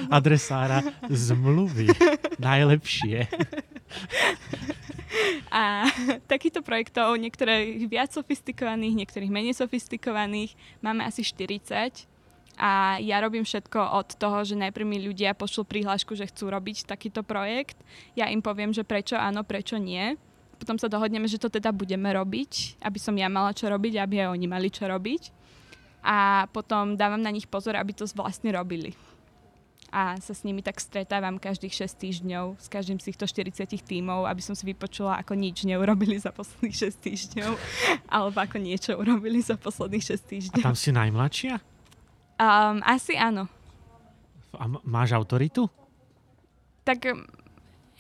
[0.10, 1.94] adresára zmluvy.
[2.42, 3.30] Najlepšie.
[5.54, 5.86] A
[6.26, 12.10] takýchto projektov, niektoré viac sofistikovaných, niektorých menej sofistikovaných, máme asi 40.
[12.58, 16.90] A ja robím všetko od toho, že najprv mi ľudia pošlú prihlášku, že chcú robiť
[16.90, 17.78] takýto projekt.
[18.18, 20.18] Ja im poviem, že prečo áno, prečo nie
[20.62, 24.22] potom sa dohodneme, že to teda budeme robiť, aby som ja mala čo robiť, aby
[24.22, 25.34] aj oni mali čo robiť.
[26.06, 28.94] A potom dávam na nich pozor, aby to vlastne robili.
[29.92, 34.24] A sa s nimi tak stretávam každých 6 týždňov s každým z týchto 40 tímov,
[34.24, 37.52] aby som si vypočula, ako nič neurobili za posledných 6 týždňov,
[38.16, 40.64] alebo ako niečo urobili za posledných 6 týždňov.
[40.64, 41.60] A tam si najmladšia?
[42.38, 43.50] Um, asi áno.
[44.56, 45.68] A máš autoritu?
[46.86, 47.14] Tak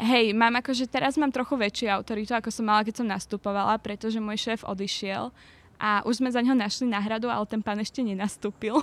[0.01, 4.17] Hej, mám akože teraz mám trochu väčšiu autoritu, ako som mala, keď som nastupovala, pretože
[4.17, 5.29] môj šéf odišiel
[5.77, 8.81] a už sme za neho našli náhradu, ale ten pán ešte nenastúpil.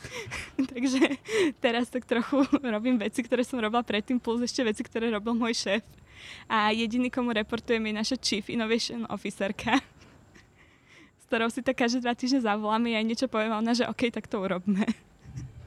[0.72, 1.20] Takže
[1.60, 5.52] teraz tak trochu robím veci, ktoré som robila predtým, plus ešte veci, ktoré robil môj
[5.52, 5.84] šéf.
[6.48, 9.84] A jediný, komu reportujem, je naša Chief Innovation Officerka,
[11.20, 13.84] s ktorou si tak každé dva týždne zavoláme a ja niečo poviem a ona, že
[13.84, 14.88] OK, tak to urobme.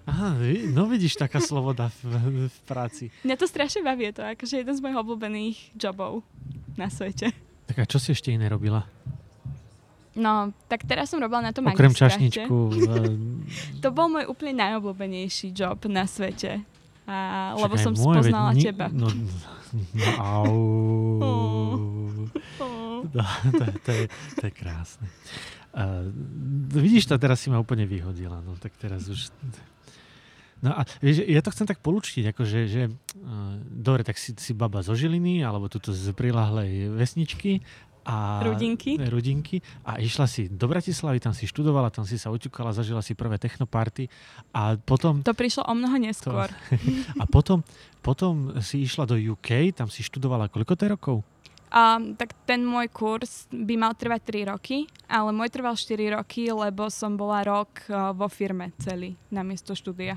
[0.07, 0.39] Aha,
[0.71, 3.11] no vidíš, taká sloboda v, v práci.
[3.27, 6.23] Mňa to strašne baví, je to akože jeden z mojich obľúbených jobov
[6.79, 7.35] na svete.
[7.67, 8.87] Tak a čo si ešte iné robila?
[10.17, 12.55] No, tak teraz som robila na tom Okrem čašničku.
[13.83, 16.63] to bol môj úplne najobľúbenejší job na svete.
[17.07, 18.87] A, lebo som spoznala ni- teba.
[18.87, 20.55] No, no au.
[22.57, 23.05] Oh.
[23.13, 24.05] No, to, to, je,
[24.39, 25.07] to je krásne.
[25.75, 26.09] Uh,
[26.73, 28.41] vidíš to, teraz si ma úplne vyhodila.
[28.41, 29.29] No tak teraz už
[30.57, 34.57] No a vieš, ja to chcem tak polúčiť, akože, že, uh, dobre, tak si, si
[34.57, 37.61] baba zo Žiliny, alebo tuto z prilahlej vesničky
[38.07, 38.95] a Rudinky.
[38.97, 43.13] Rudinky a išla si do Bratislavy, tam si študovala, tam si sa uťukala, zažila si
[43.19, 44.07] prvé technoparty
[44.55, 45.21] a potom...
[45.27, 46.47] To prišlo o mnoho neskôr.
[46.47, 46.55] To,
[47.21, 47.67] a potom,
[47.99, 51.17] potom si išla do UK, tam si študovala koľko to rokov?
[51.67, 56.47] Um, tak ten môj kurz by mal trvať 3 roky, ale môj trval 4 roky,
[56.47, 60.15] lebo som bola rok uh, vo firme celý, namiesto štúdia.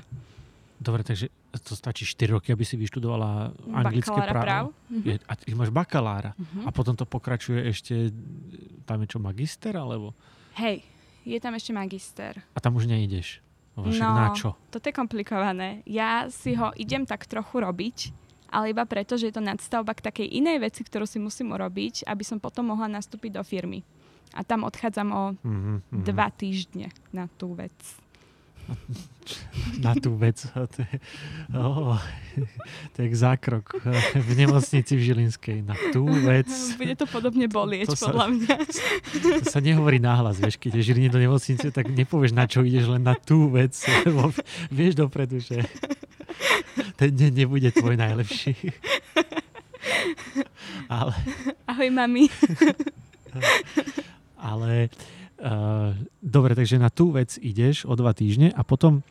[0.81, 1.29] Dobre, takže
[1.61, 4.41] to stačí 4 roky, aby si vyštudovala anglické právo.
[4.41, 4.65] práv.
[4.89, 5.05] Uh-huh.
[5.05, 6.33] Je, a ty máš bakalára.
[6.33, 6.65] Uh-huh.
[6.65, 8.09] A potom to pokračuje ešte,
[8.89, 10.17] tam je čo, magister, alebo?
[10.57, 10.81] Hej,
[11.21, 12.41] je tam ešte magister.
[12.57, 13.45] A tam už neideš?
[13.77, 14.57] Však no, na čo?
[14.73, 15.85] toto je komplikované.
[15.87, 18.11] Ja si ho idem tak trochu robiť,
[18.51, 22.03] ale iba preto, že je to nadstavba k takej inej veci, ktorú si musím urobiť,
[22.09, 23.85] aby som potom mohla nastúpiť do firmy.
[24.35, 26.03] A tam odchádzam o mm-hmm.
[26.03, 27.75] dva týždne na tú vec.
[29.85, 30.41] na tú vec.
[30.53, 30.97] To je,
[31.53, 31.97] oh,
[32.95, 33.77] to je zákrok
[34.15, 35.57] v nemocnici v Žilinskej.
[35.65, 36.47] Na tú vec.
[36.77, 38.55] Bude to podobne bolieť, to podľa sa, mňa.
[39.45, 42.91] To sa nehovorí náhlas, vieš, keď je Žiline do nemocnice, tak nepovieš, na čo ideš,
[42.91, 43.75] len na tú vec.
[44.07, 44.33] Lebo
[44.73, 45.63] vieš dopredu, že
[46.99, 48.55] ten deň nebude tvoj najlepší.
[50.91, 51.15] Ale...
[51.67, 52.27] Ahoj, mami.
[54.41, 54.89] Ale
[55.41, 59.01] Uh, dobre, takže na tú vec ideš o dva týždne a potom,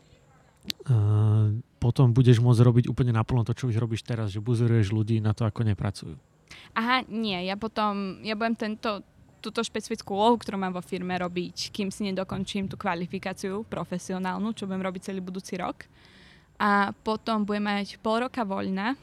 [0.87, 5.19] uh, potom budeš môcť robiť úplne naplno to, čo už robíš teraz, že buzeruješ ľudí
[5.19, 6.15] na to, ako nepracujú.
[6.71, 9.03] Aha, nie, ja potom, ja budem tento,
[9.43, 14.71] túto špecifickú úlohu, ktorú mám vo firme robiť, kým si nedokončím tú kvalifikáciu profesionálnu, čo
[14.71, 15.83] budem robiť celý budúci rok.
[16.61, 18.95] A potom budem mať pol roka voľna,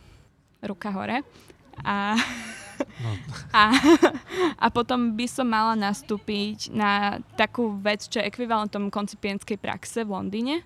[0.65, 1.27] ruka hore.
[1.85, 2.19] A
[2.99, 3.11] No.
[3.55, 3.75] A,
[4.59, 10.15] a potom by som mala nastúpiť na takú vec, čo je ekvivalentom koncipientskej praxe v
[10.15, 10.63] Londýne.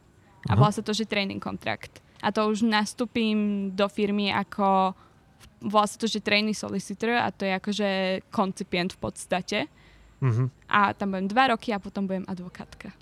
[0.49, 2.05] A volá sa to, že training kontrakt.
[2.21, 4.97] A to už nastúpim do firmy ako
[5.63, 7.89] volá sa to, že trainee solicitor a to je akože
[8.35, 9.59] koncipient v podstate.
[10.23, 10.51] Mhm.
[10.71, 12.95] A tam budem dva roky a potom budem advokátka.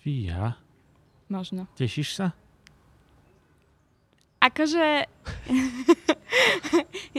[0.00, 0.56] Fíha.
[1.28, 1.68] Možno.
[1.76, 2.32] Tešíš sa?
[4.48, 4.84] Akože...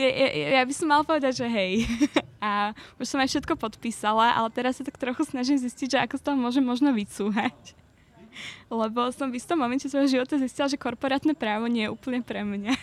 [0.00, 1.86] ja, ja, ja by som mal povedať, že hej.
[2.40, 6.16] A už som aj všetko podpísala, ale teraz sa tak trochu snažím zistiť, že ako
[6.16, 7.76] z toho môžem možno vycúhať.
[8.72, 12.42] Lebo som v istom momente svojho života zistila, že korporátne právo nie je úplne pre
[12.42, 12.74] mňa.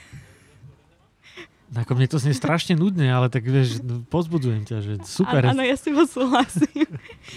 [1.75, 5.51] Ako mne to znie strašne nudne, ale tak vieš, pozbudzujem ťa, že super.
[5.51, 6.87] Áno, ja si ho súhlasím.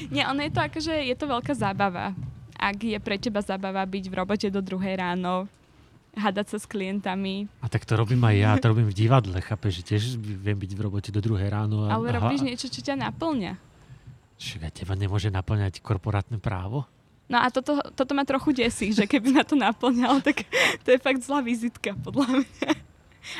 [0.07, 2.15] Nie, ono je to akože, je to veľká zábava.
[2.55, 5.51] Ak je pre teba zábava byť v robote do druhej ráno,
[6.15, 7.47] hadať sa s klientami.
[7.63, 10.73] A tak to robím aj ja, to robím v divadle, chápeš, že tiež viem byť
[10.75, 11.87] v robote do druhej ráno.
[11.87, 13.55] A, Ale aha, robíš niečo, čo ťa naplňa.
[14.41, 16.89] Však teba nemôže naplňať korporátne právo?
[17.31, 20.43] No a toto, toto ma trochu desí, že keby ma to naplňalo, tak
[20.83, 22.71] to je fakt zlá vizitka, podľa mňa.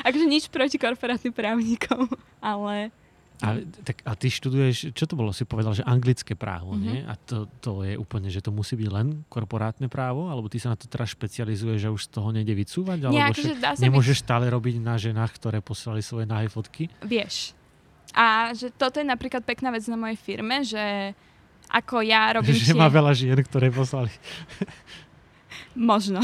[0.07, 2.07] Akože nič proti korporátnym právnikom,
[2.39, 2.93] ale
[3.41, 3.49] A,
[3.81, 6.83] tak, a ty študuješ, čo to bolo, si povedal, že anglické právo, Mhm.
[6.83, 7.01] nie?
[7.01, 10.27] A to, to je úplne, že to musí byť len korporátne právo?
[10.27, 12.99] Alebo ty sa na to teraz špecializuješ, že už z toho nejde vycúvať?
[13.03, 16.85] Alebo akože však dá sa nemôžeš stále robiť na ženách, ktoré poslali svoje nahé fotky?
[17.01, 17.57] vieš.
[18.11, 21.15] A že toto je napríklad pekná vec na mojej firme, že
[21.71, 22.77] ako ja robím že tie...
[22.77, 24.11] má veľa žien, ktoré poslali.
[25.75, 26.19] Možno.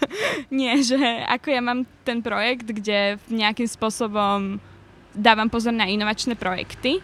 [0.54, 0.96] Nie, že
[1.26, 4.62] ako ja mám ten projekt, kde nejakým spôsobom
[5.14, 7.00] dávam pozor na inovačné projekty,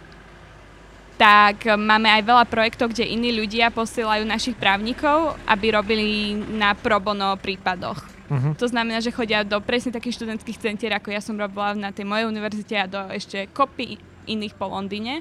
[1.21, 6.97] tak máme aj veľa projektov, kde iní ľudia posielajú našich právnikov, aby robili na pro
[6.97, 8.01] bono prípadoch.
[8.31, 8.57] Uh-huh.
[8.57, 12.09] To znamená, že chodia do presne takých študentských centier, ako ja som robila na tej
[12.09, 15.21] mojej univerzite a do ešte kopy iných po Londýne.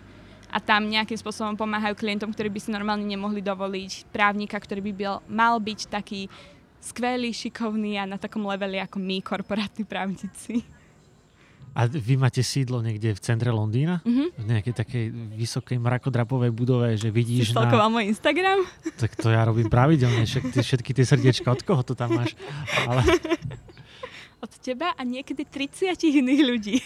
[0.49, 4.93] A tam nejakým spôsobom pomáhajú klientom, ktorí by si normálne nemohli dovoliť právnika, ktorý by
[4.95, 6.31] byl, mal byť taký
[6.79, 10.63] skvelý, šikovný a na takom leveli ako my, korporátni právnici.
[11.77, 14.01] A vy máte sídlo niekde v centre Londýna?
[14.03, 14.25] Mhm.
[14.35, 15.05] V nejakej takej
[15.37, 17.65] vysokej mrakodrapovej budove, že Si vidíš na...
[17.65, 18.65] stalkoval môj Instagram?
[18.97, 22.33] Tak to ja robím pravidelne, však ty, všetky tie srdiečka, od koho to tam máš?
[22.89, 23.05] Ale
[24.39, 26.77] Od teba a niekedy 30 iných ľudí.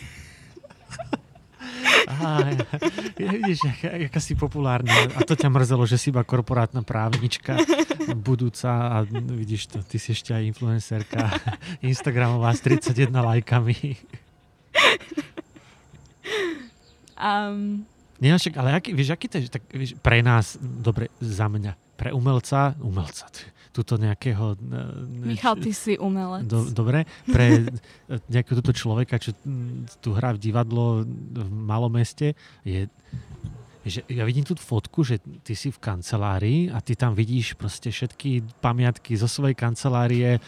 [2.10, 2.52] Á,
[3.18, 4.92] ja, vidíš, jaká si populárna.
[5.16, 7.56] A to ťa mrzelo, že si iba korporátna právnička
[8.20, 11.32] budúca a vidíš to, ty si ešte aj influencerka
[11.80, 13.78] Instagramová s 31 lajkami.
[17.16, 17.86] Um,
[18.18, 21.76] Nie, však, ale aký, vieš, aký to je, tak, vieš, pre nás, dobre, za mňa,
[21.94, 24.56] pre umelca, umelca, t- tuto nejakého...
[24.60, 26.48] ne- Michal, ty si umelec.
[26.48, 27.68] Do, dobre, pre
[28.34, 29.36] nejakého toto človeka, čo
[30.00, 32.32] tu hrá v divadlo v malom meste,
[32.64, 32.88] je,
[33.84, 37.92] že ja vidím tú fotku, že ty si v kancelárii a ty tam vidíš proste
[37.92, 40.40] všetky pamiatky zo svojej kancelárie e,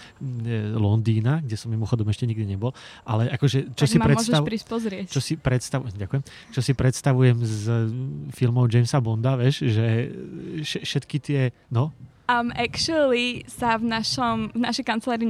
[0.76, 2.72] Londýna, kde som mimochodom ešte nikdy nebol,
[3.04, 4.42] ale akože, čo tak si predstav...
[5.12, 5.80] Čo si, predstav...
[5.86, 6.24] Ďakujem.
[6.56, 7.64] čo si predstavujem z
[8.32, 10.12] filmov Jamesa Bonda, vieš, že
[10.64, 11.92] vš- všetky tie, no,
[12.26, 15.30] Um, actually sa v, našom, v našej kancelárii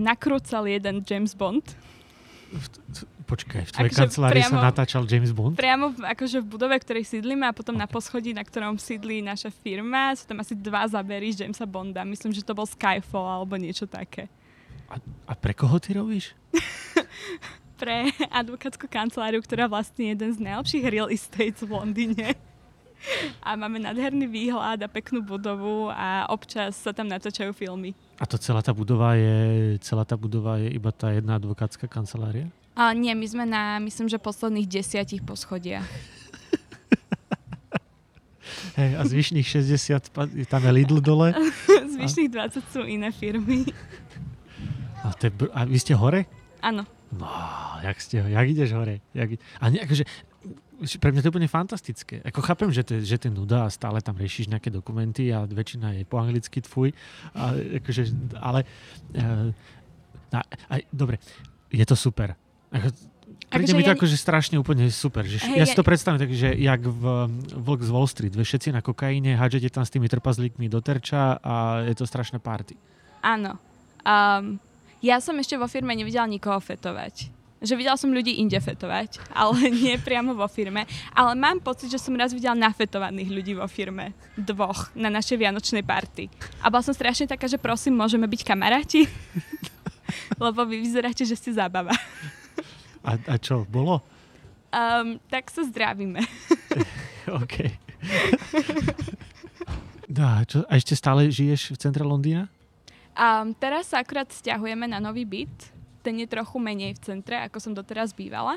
[0.00, 1.76] nakrúcal jeden James Bond.
[3.26, 5.54] Počkaj, v tvojej Akože kancelárii sa natáčal James Bond?
[5.54, 9.22] Priamo v, akože v budove, v ktorej sídlime a potom na poschodí, na ktorom sídli
[9.22, 12.02] naša firma, sú tam asi dva zábery z Jamesa Bonda.
[12.02, 14.26] Myslím, že to bol Skyfall alebo niečo také.
[14.90, 14.98] A,
[15.30, 16.34] a pre koho ty robíš?
[17.80, 22.36] Pre advokátsku kanceláriu, ktorá vlastne jeden z najlepších real estates v Londýne.
[23.46, 27.96] A máme nádherný výhľad a peknú budovu a občas sa tam natáčajú filmy.
[28.20, 29.38] A to celá tá budova je,
[29.80, 32.52] celá tá budova je iba tá jedna advokátska kancelária?
[32.76, 35.84] A nie, my sme na, myslím, že posledných desiatich poschodiach.
[38.78, 41.34] Hej, a zvyšných 60, pa- tam je Lidl dole.
[41.96, 43.66] Zvyšných 20 sú iné firmy.
[45.04, 46.28] A, to je, br- a vy ste hore?
[46.60, 46.84] Áno.
[47.10, 47.26] No,
[47.82, 49.02] jak ste, jak ideš hore?
[49.16, 50.04] Jak, a nie, akože,
[51.00, 52.24] pre mňa to je úplne fantastické.
[52.24, 55.44] Ako chápem, že to, že to je nuda a stále tam riešiš nejaké dokumenty a
[55.44, 56.96] väčšina je po anglicky tfuj.
[57.36, 58.02] A, akože,
[58.40, 58.64] ale,
[59.16, 59.52] uh,
[60.32, 61.20] a, a, dobre,
[61.68, 62.34] je to super.
[62.72, 62.90] Ako,
[63.50, 65.26] Príde Akože mi to ja- akože strašne úplne super.
[65.26, 68.34] Že Hej, ja si to predstavím tak, že jak v um, Vlk z Wall Street.
[68.34, 72.38] Vieš, všetci na kokaine, hádžete tam s tými trpazlíkmi do terča a je to strašná
[72.38, 72.78] party.
[73.26, 73.58] Áno.
[74.06, 74.62] Um,
[75.02, 77.39] ja som ešte vo firme nevidela nikoho fetovať.
[77.60, 80.88] Že videla som ľudí inde fetovať, ale nie priamo vo firme.
[81.12, 84.16] Ale mám pocit, že som raz videla nafetovaných ľudí vo firme.
[84.34, 86.32] Dvoch na našej vianočnej party.
[86.64, 89.04] A bola som strašne taká, že prosím, môžeme byť kamaráti?
[90.42, 91.92] Lebo vy vyzeráte, že ste zábava.
[93.00, 94.04] A, a čo, bolo?
[94.68, 96.20] Um, tak sa zdravíme.
[97.40, 97.72] OK.
[100.12, 102.52] No, a, čo, a ešte stále žiješ v centre Londýna?
[103.16, 107.58] Um, teraz sa akurát stiahujeme na nový byt ten je trochu menej v centre, ako
[107.60, 108.56] som doteraz bývala.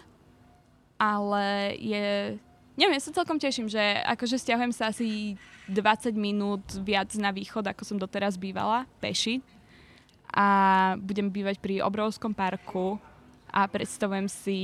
[0.98, 2.38] Ale je...
[2.74, 5.38] Neviem, ja sa celkom teším, že akože stiahujem sa asi
[5.70, 9.44] 20 minút viac na východ, ako som doteraz bývala, peši.
[10.34, 10.48] A
[10.98, 12.98] budem bývať pri obrovskom parku
[13.54, 14.60] a predstavujem si,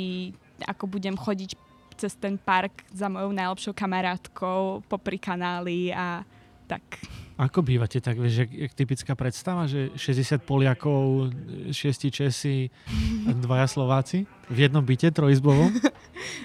[0.65, 1.53] ako budem chodiť
[1.99, 6.25] cez ten park za mojou najlepšou kamarátkou popri kanáli a
[6.65, 6.81] tak.
[7.39, 11.31] Ako bývate tak, vieš, jak, jak typická predstava, že 60 Poliakov,
[11.71, 12.67] 6 Česi,
[13.31, 15.71] dvaja Slováci v jednom byte trojizbovom?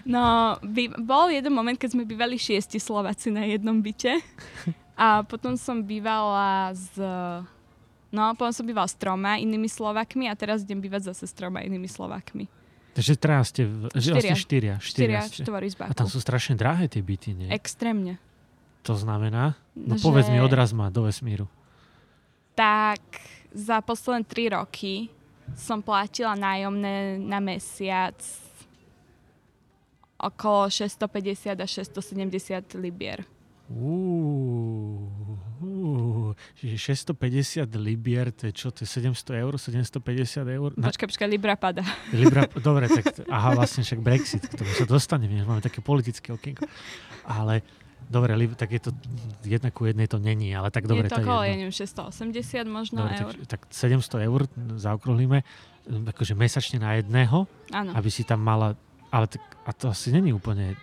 [0.07, 4.23] No, by, bol jeden moment, keď sme bývali šiesti Slováci na jednom byte
[4.95, 6.95] a potom som bývala s
[8.15, 11.67] No, potom som bývala s troma inými Slovakmi a teraz idem bývať zase s troma
[11.67, 12.47] inými Slovakmi.
[12.95, 13.67] Takže teraz ste...
[13.67, 14.15] V, štyria.
[14.15, 14.75] Vlastne štyria.
[14.79, 17.51] Štyria, štyria A tam sú strašne drahé tie byty, nie?
[17.51, 18.23] Extrémne.
[18.85, 19.57] To znamená?
[19.73, 20.05] No že...
[20.05, 21.49] povedz mi, odraz ma do vesmíru.
[22.53, 23.01] Tak
[23.51, 25.09] za posledné tri roky
[25.57, 28.17] som platila nájomné na mesiac
[30.21, 33.25] okolo 650 až 670 libier.
[33.73, 35.01] Uú,
[36.61, 40.71] čiže 650 libier, to je čo, to je 700 eur, 750 eur?
[40.77, 40.93] Na...
[40.93, 41.81] Počkaj, počkaj, Libra pada.
[42.13, 46.69] Libra, dobre, tak aha, vlastne však Brexit, k tomu sa dostaneme, máme také politické okienko.
[47.25, 47.65] Ale
[48.11, 48.91] Dobre, tak je to
[49.45, 51.09] jedna ku jednej to není, ale tak dobre.
[51.09, 53.35] Je to okolo, ja neviem, 680 možno dobre, eur.
[53.49, 54.41] Tak, tak 700 eur
[54.77, 55.43] zaokrúhlime,
[55.89, 57.91] akože mesačne na jedného, Áno.
[57.97, 58.77] aby si tam mala,
[59.09, 60.77] ale tak, a to asi není úplne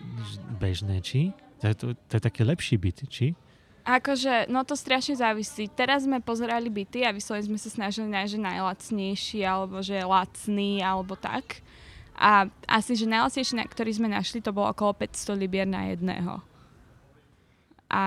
[0.58, 1.30] bežné, či?
[1.62, 3.38] To je, to, to je také lepší byt, či?
[3.82, 5.66] Akože, no to strašne závisí.
[5.66, 10.78] Teraz sme pozerali byty a vyslovene sme sa snažili nájsť, že najlacnejší, alebo že lacný,
[10.82, 11.66] alebo tak.
[12.14, 16.51] A asi, že najlacnejší, na ktorý sme našli, to bolo okolo 500 libier na jedného.
[17.92, 18.02] A...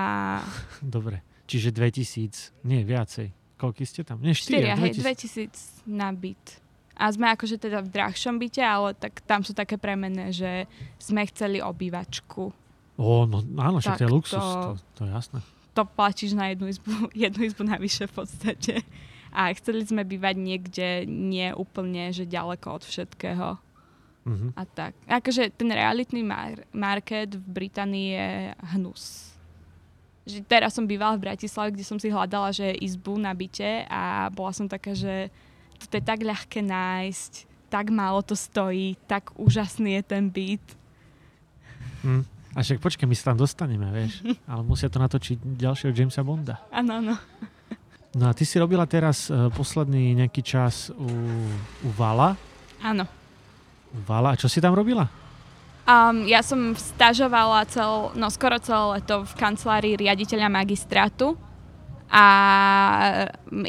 [0.82, 3.30] Dobre, čiže 2000, nie viacej.
[3.56, 4.20] Koľky ste tam?
[4.20, 6.60] Nie, 4, 4 hej, 2000 na byt.
[6.96, 10.66] A sme akože teda v drahšom byte, ale tak tam sú také premenné, že
[10.98, 12.52] sme chceli obývačku.
[12.96, 15.38] Ó, no áno, však to je luxus, to, to je jasné.
[15.76, 16.92] To platíš na jednu izbu,
[17.24, 18.74] jednu izbu navyše v podstate.
[19.36, 23.60] A chceli sme bývať niekde nie úplne, že ďaleko od všetkého.
[24.26, 24.50] Uh-huh.
[24.56, 24.96] A tak.
[25.04, 28.28] Akože ten realitný mar- market v Británii je
[28.72, 29.35] hnus
[30.26, 34.26] že teraz som bývala v Bratislave, kde som si hľadala, že izbu na byte a
[34.34, 35.30] bola som taká, že
[35.86, 37.32] to je tak ľahké nájsť,
[37.70, 40.66] tak málo to stojí, tak úžasný je ten byt.
[42.02, 42.26] Hm.
[42.56, 44.24] A však počkaj, my sa tam dostaneme, vieš.
[44.50, 46.58] Ale musia to natočiť ďalšieho Jamesa Bonda.
[46.72, 47.14] Áno, áno.
[48.16, 51.08] No a ty si robila teraz uh, posledný nejaký čas u,
[51.84, 52.32] u Vala.
[52.80, 53.04] Áno.
[53.92, 54.32] U Vala.
[54.32, 55.04] A čo si tam robila?
[55.86, 61.38] Um, ja som stažovala cel, no skoro celé leto v kancelárii riaditeľa magistrátu
[62.10, 62.26] a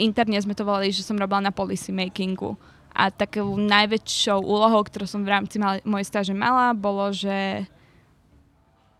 [0.01, 2.57] interne sme to volali, že som robila na policy makingu.
[2.97, 7.69] A takou najväčšou úlohou, ktorú som v rámci mal, mojej stáže mala, bolo, že...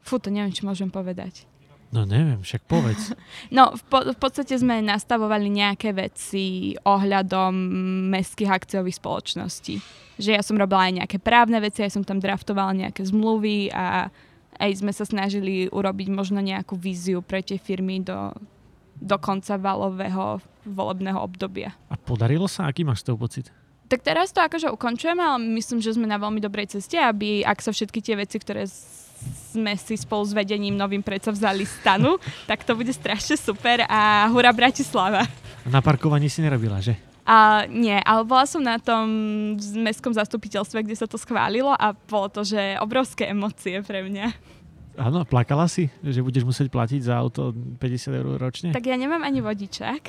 [0.06, 1.47] Fú, to neviem, či môžem povedať.
[1.88, 3.16] No neviem, však povedz.
[3.56, 7.54] No v, po, v podstate sme nastavovali nejaké veci ohľadom
[8.12, 9.80] mestských akciových spoločností.
[10.20, 14.12] Že ja som robila aj nejaké právne veci, ja som tam draftovala nejaké zmluvy a
[14.58, 18.34] aj sme sa snažili urobiť možno nejakú víziu pre tie firmy do,
[18.98, 21.72] do konca valového volebného obdobia.
[21.88, 22.68] A podarilo sa?
[22.68, 23.48] Aký máš z toho pocit?
[23.88, 27.64] Tak teraz to akože ukončujeme, ale myslím, že sme na veľmi dobrej ceste, aby ak
[27.64, 28.68] sa všetky tie veci, ktoré
[29.52, 34.30] sme si spolu s vedením novým predsa vzali stanu, tak to bude strašne super a
[34.30, 35.26] hura Bratislava.
[35.66, 36.94] Na parkovaní si nerobila, že?
[37.28, 39.04] A nie, ale bola som na tom
[39.60, 44.32] mestskom zastupiteľstve, kde sa to schválilo a bolo to, že obrovské emócie pre mňa.
[44.98, 48.70] Áno, plakala si, že budeš musieť platiť za auto 50 eur ročne?
[48.74, 50.02] Tak ja nemám ani vodičák.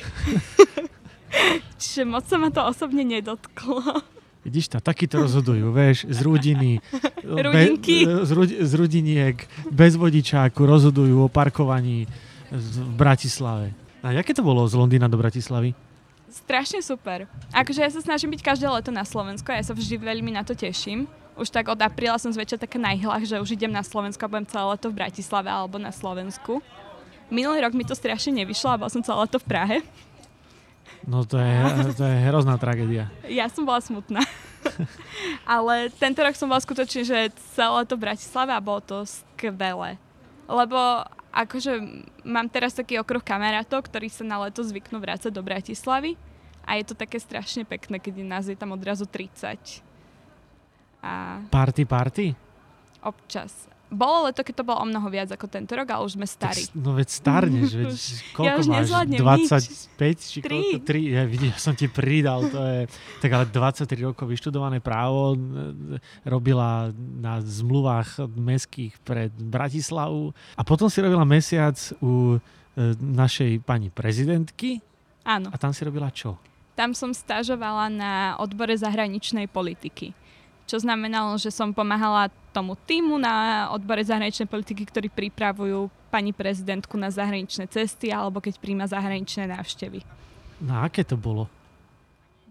[1.83, 3.83] Čiže moc sa ma to osobne nedotklo.
[4.46, 6.79] Vidíš to, takýto rozhodujú, vieš, z rudiny,
[7.55, 7.64] be,
[8.22, 8.31] z,
[8.62, 9.37] z rudiniek,
[9.68, 12.07] bez vodičáku rozhodujú o parkovaní
[12.48, 13.74] v Bratislave.
[14.01, 15.74] A aké to bolo z Londýna do Bratislavy?
[16.31, 17.27] Strašne super.
[17.51, 20.46] Akože ja sa snažím byť každé leto na Slovensku a ja sa vždy veľmi na
[20.46, 21.11] to teším.
[21.35, 24.46] Už tak od apríla som zväčša taká najhlach, že už idem na Slovensku a budem
[24.46, 26.62] celé leto v Bratislave alebo na Slovensku.
[27.29, 29.77] Minulý rok mi to strašne nevyšlo a bola som celé leto v Prahe.
[31.09, 31.55] No to je,
[31.96, 33.09] to je hrozná tragédia.
[33.27, 34.20] Ja som bola smutná.
[35.49, 39.97] Ale tento rok som bola skutočne, že celé to v Bratislave a bolo to skvelé.
[40.49, 41.72] Lebo akože
[42.24, 46.16] mám teraz taký okruh kamarátov, ktorí sa na leto zvyknú vrácať do Bratislavy
[46.68, 49.80] a je to také strašne pekné, keď nás je tam odrazu 30.
[51.01, 51.41] A...
[51.49, 52.26] Party, party?
[53.01, 53.70] Občas.
[53.89, 56.68] Bolo leto, keď to bolo o mnoho viac ako tento rok, ale už sme starí.
[56.68, 57.93] Tak, no veď starneš, veď
[58.36, 58.89] koľko ja už máš?
[59.16, 60.61] 25 či Tri.
[60.76, 60.78] koľko?
[60.84, 61.16] 3.
[61.16, 62.78] Ja vidím, ja som ti pridal, to je...
[63.24, 65.34] Tak ale 23 rokov vyštudované právo,
[66.28, 72.39] robila na zmluvách mestských pred Bratislavu a potom si robila mesiac u e,
[73.01, 74.84] našej pani prezidentky
[75.24, 75.49] Áno.
[75.49, 76.36] a tam si robila čo?
[76.78, 80.14] Tam som stážovala na odbore zahraničnej politiky.
[80.69, 87.01] Čo znamenalo, že som pomáhala tomu týmu na odbore zahraničnej politiky, ktorí pripravujú pani prezidentku
[87.01, 90.05] na zahraničné cesty alebo keď príjma zahraničné návštevy.
[90.61, 91.49] No a aké to bolo?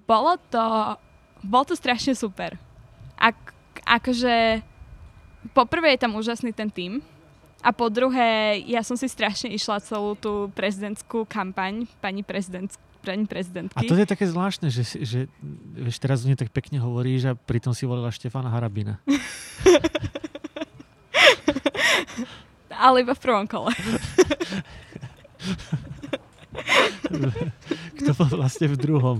[0.10, 0.64] Bolo to,
[1.44, 2.56] bol to strašne super.
[3.20, 3.36] Ak,
[3.84, 4.64] akože,
[5.52, 7.04] poprvé je tam úžasný ten tým
[7.60, 13.24] a po druhé, ja som si strašne išla celú tú prezidentskú kampaň pani prezidentskú pani
[13.24, 13.80] prezidentky.
[13.80, 15.32] A to je také zvláštne, že, že
[15.72, 19.00] vieš, teraz o nej tak pekne hovoríš a pritom si volila Štefana Harabina.
[22.78, 23.74] Ale iba v prvom kole.
[27.98, 29.18] Kto bol vlastne v druhom?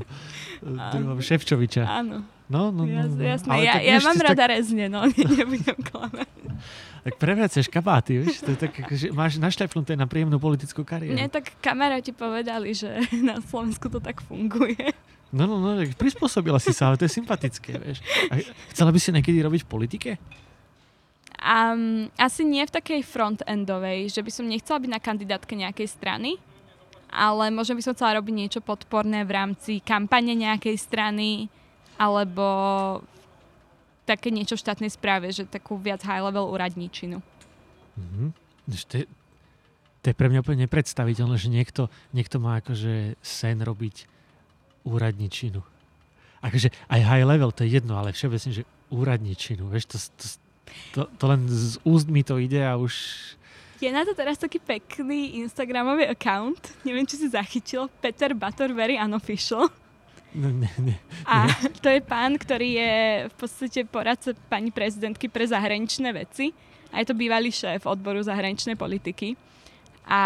[0.62, 1.88] V druhom Ševčoviča.
[1.90, 3.04] Áno, No, no, no.
[3.04, 3.20] no.
[3.20, 3.52] jasné.
[3.52, 6.32] Ale Ja, tak, ja mám rada rezne, no, ne- nebudem klamať.
[6.32, 6.56] Tak,
[7.04, 8.40] tak prevracaš kabáty, vieš?
[8.48, 11.16] To je tak, že máš našľapnuté na príjemnú politickú kariéru.
[11.16, 14.96] Mne tak kamaráti povedali, že na Slovensku to tak funguje.
[15.28, 18.00] No, no, no, tak prispôsobila si sa, ale to je sympatické, vieš.
[18.32, 18.40] A
[18.72, 20.12] chcela by si niekedy robiť v politike?
[21.38, 26.40] Um, asi nie v takej front-endovej, že by som nechcela byť na kandidátke nejakej strany,
[27.12, 31.52] ale možno by som chcela robiť niečo podporné v rámci kampane nejakej strany,
[31.98, 32.46] alebo
[34.08, 37.20] také niečo v štátnej správe, že takú viac high-level úradníčinu.
[38.00, 38.32] Mhm.
[38.68, 39.06] Vieš, To, je,
[40.04, 44.08] to je pre mňa úplne nepredstaviteľné, že niekto, niekto má akože sen robiť
[44.88, 45.60] úradničinu.
[46.40, 50.26] Akože aj high level, to je jedno, ale všeobecne, že úradničinu, vieš, to, to,
[50.94, 52.94] to, to len z úst mi to ide a už...
[53.84, 59.70] Je na to teraz taký pekný Instagramový account, neviem, či si zachytil, Peter Butterberry Unofficial.
[60.36, 60.96] No, ne, ne.
[61.24, 61.48] A
[61.84, 62.94] to je pán, ktorý je
[63.32, 66.52] v podstate poradca pani prezidentky pre zahraničné veci.
[66.92, 69.36] A je to bývalý šéf odboru zahraničnej politiky.
[70.08, 70.24] A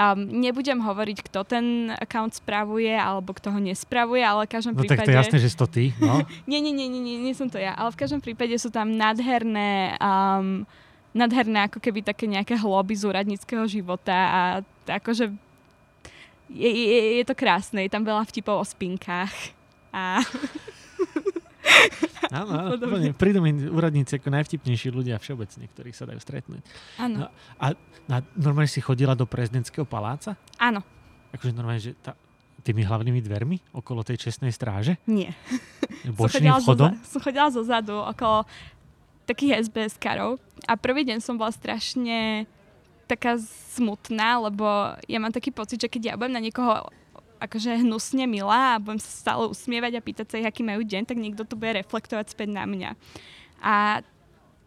[0.00, 4.82] um, nebudem hovoriť, kto ten account spravuje alebo kto ho nespravuje, ale v každom No
[4.82, 5.06] tak prípade...
[5.06, 6.24] to je jasné, že si to ty, no.
[6.50, 7.76] Nie, nie, nie, nie, nie, nie som to ja.
[7.76, 10.66] Ale v každom prípade sú tam nádherné, um,
[11.14, 14.40] nádherné ako keby také nejaké hloby z úradníckého života a
[14.88, 15.49] akože
[16.50, 17.80] je, je, je to krásne.
[17.80, 19.32] Je tam veľa vtipov o spinkách.
[19.90, 20.18] A
[22.30, 23.10] Áno, áno, úplne.
[23.14, 26.62] Prídu mi úradníci ako najvtipnejší ľudia všeobecne, ktorých sa dajú stretnúť.
[26.98, 27.26] áno, No.
[27.58, 27.74] A,
[28.06, 30.38] a normálne si chodila do prezidentského paláca?
[30.58, 30.82] áno,
[31.30, 32.14] Akože normálne, že tá,
[32.62, 34.98] tými hlavnými dvermi okolo tej čestnej stráže?
[35.06, 35.30] nie.
[36.18, 36.90] Bočným zo, vchodom?
[37.02, 38.46] som chodila zo zadu okolo
[39.26, 42.46] takých SBS karov a prvý deň som bola strašne
[43.10, 43.34] taká
[43.74, 46.86] smutná, lebo ja mám taký pocit, že keď ja budem na niekoho
[47.40, 51.08] akože hnusne milá a budem sa stále usmievať a pýtať sa ich, aký majú deň,
[51.08, 52.90] tak niekto to bude reflektovať späť na mňa.
[53.64, 54.04] A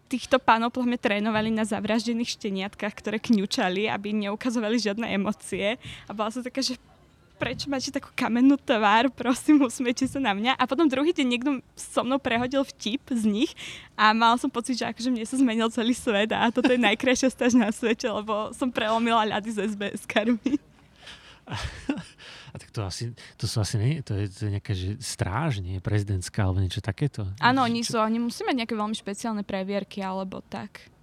[0.10, 5.82] týchto pánov podľa trénovali na zavraždených šteniatkách, ktoré kňučali, aby neukazovali žiadne emócie.
[6.10, 6.78] A bola som taká, že
[7.44, 10.56] prečo máte takú kamennú tvár, prosím, usmiete sa na mňa.
[10.56, 13.52] A potom druhý deň niekto so mnou prehodil vtip z nich
[14.00, 17.28] a mal som pocit, že akože mne sa zmenil celý svet a toto je najkrajšia
[17.36, 20.56] stáž na svete, lebo som prelomila ľady z SBS karmy.
[22.54, 25.58] A tak to asi, to sú asi, nie, to je, to je nejaká že stráž,
[25.58, 27.26] nie prezidentská, alebo niečo takéto.
[27.41, 30.94] Áno, oni sú, oni musí mať nejaké veľmi špeciálne previerky alebo tak.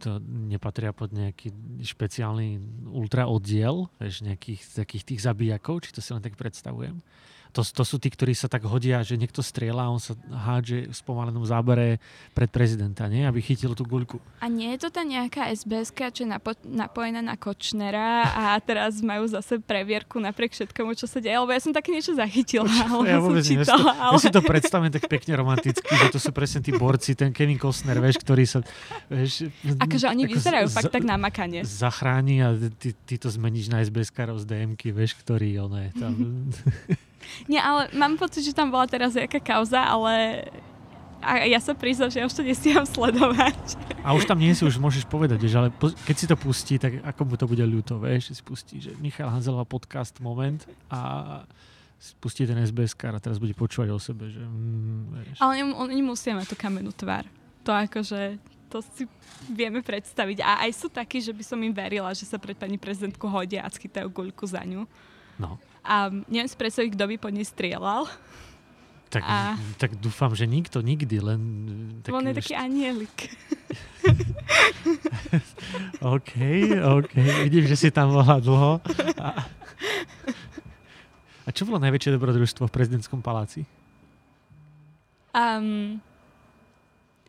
[0.00, 1.52] To nepatria pod nejaký
[1.84, 2.56] špeciálny
[2.88, 7.04] ultra oddiel, vieš, nejakých takých tých zabíjakov, či to si len tak predstavujem.
[7.50, 10.88] To, to sú tí, ktorí sa tak hodia, že niekto strieľa a on sa hádže
[10.88, 11.98] v spomalenom zábere
[12.30, 13.26] pred prezidenta, nie?
[13.26, 14.22] Aby chytil tú guľku.
[14.38, 19.02] A nie je to tá nejaká SBS, čo je napo- napojená na Kočnera a teraz
[19.02, 21.34] majú zase previerku napriek všetkomu, čo sa deje?
[21.34, 23.92] Lebo ja som také niečo zachytila, alebo Ja som vôbec nie, ja si, to, čítala,
[23.98, 24.48] ale...
[24.48, 28.44] predstavím tak pekne romanticky, že to sú presne tí borci, ten Kevin Costner, vieš, ktorý
[28.46, 28.62] sa...
[29.10, 31.66] Vieš, Akože oni ako vyzerajú z- fakt tak namakane.
[31.66, 36.14] zachráni a ty, ty to zmeníš na SBS-karov z DMky, vieš, ktorý on je tam.
[37.46, 40.46] Nie, ale mám pocit, že tam bola teraz nejaká kauza, ale
[41.20, 43.76] a ja sa priznám, že ja už to nestíham sledovať.
[44.00, 45.68] A už tam nie si, už môžeš povedať, vieš, ale
[46.08, 49.28] keď si to pustí, tak ako mu to bude ľúto, vieš, si spustí, že Michal
[49.28, 51.44] Hanzelová podcast Moment a
[52.00, 55.36] spustí ten SBS a teraz bude počúvať o sebe, že mm, vieš.
[55.44, 57.28] Ale oni musia mať tú kamennú tvár.
[57.68, 58.40] To akože,
[58.72, 59.04] to si
[59.52, 60.40] vieme predstaviť.
[60.40, 63.60] A aj sú takí, že by som im verila, že sa pred pani prezidentku hodia
[63.60, 64.88] a schytajú guľku za ňu.
[65.36, 65.60] No.
[65.84, 68.04] A neviem si predstaviť, kto by po nej strieľal.
[69.10, 71.40] Tak, A- tak dúfam, že nikto nikdy, len...
[72.06, 73.34] Tak On je taký anielik.
[76.14, 76.32] OK,
[76.78, 77.14] OK.
[77.42, 78.78] Vidím, že si tam bola dlho.
[79.18, 79.50] A,
[81.42, 83.66] a čo bolo najväčšie dobrodružstvo v prezidentskom paláci?
[85.34, 85.98] Um,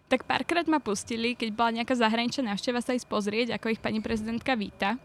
[0.06, 4.06] tak párkrát ma pustili, keď bola nejaká zahraničná návšteva sa ísť pozrieť, ako ich pani
[4.06, 5.02] prezidentka víta.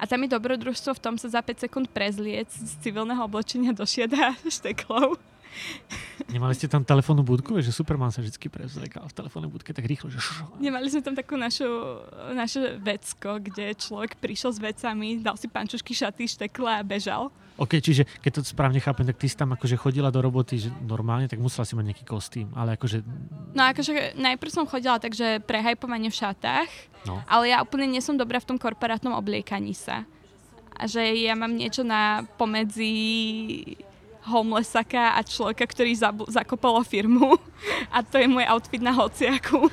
[0.00, 3.84] A tam je dobrodružstvo v tom sa za 5 sekúnd prezliec z civilného oblečenia do
[3.84, 5.20] šieda šteklov.
[6.30, 7.58] Nemali ste tam telefónnu budku?
[7.58, 10.22] Že Superman sa vždy prezliekal v telefónnej budke tak rýchlo, že...
[10.62, 11.66] Nemali sme tam takú našu,
[12.32, 17.34] naše vecko, kde človek prišiel s vecami, dal si pančušky, šaty, štekle a bežal.
[17.58, 20.72] OK, čiže keď to správne chápem, tak ty si tam akože chodila do roboty že
[20.80, 23.04] normálne, tak musela si mať nejaký kostým, ale akože...
[23.50, 26.70] No akože najprv som chodila takže prehajpovanie v šatách,
[27.00, 27.16] No.
[27.24, 30.04] ale ja úplne nie som dobrá v tom korporátnom obliekaní sa.
[30.76, 32.92] A že ja mám niečo na pomedzi
[34.28, 37.40] homelessaka a človeka, ktorý zabu- zakopal o firmu.
[37.94, 39.68] A to je môj outfit na hociakú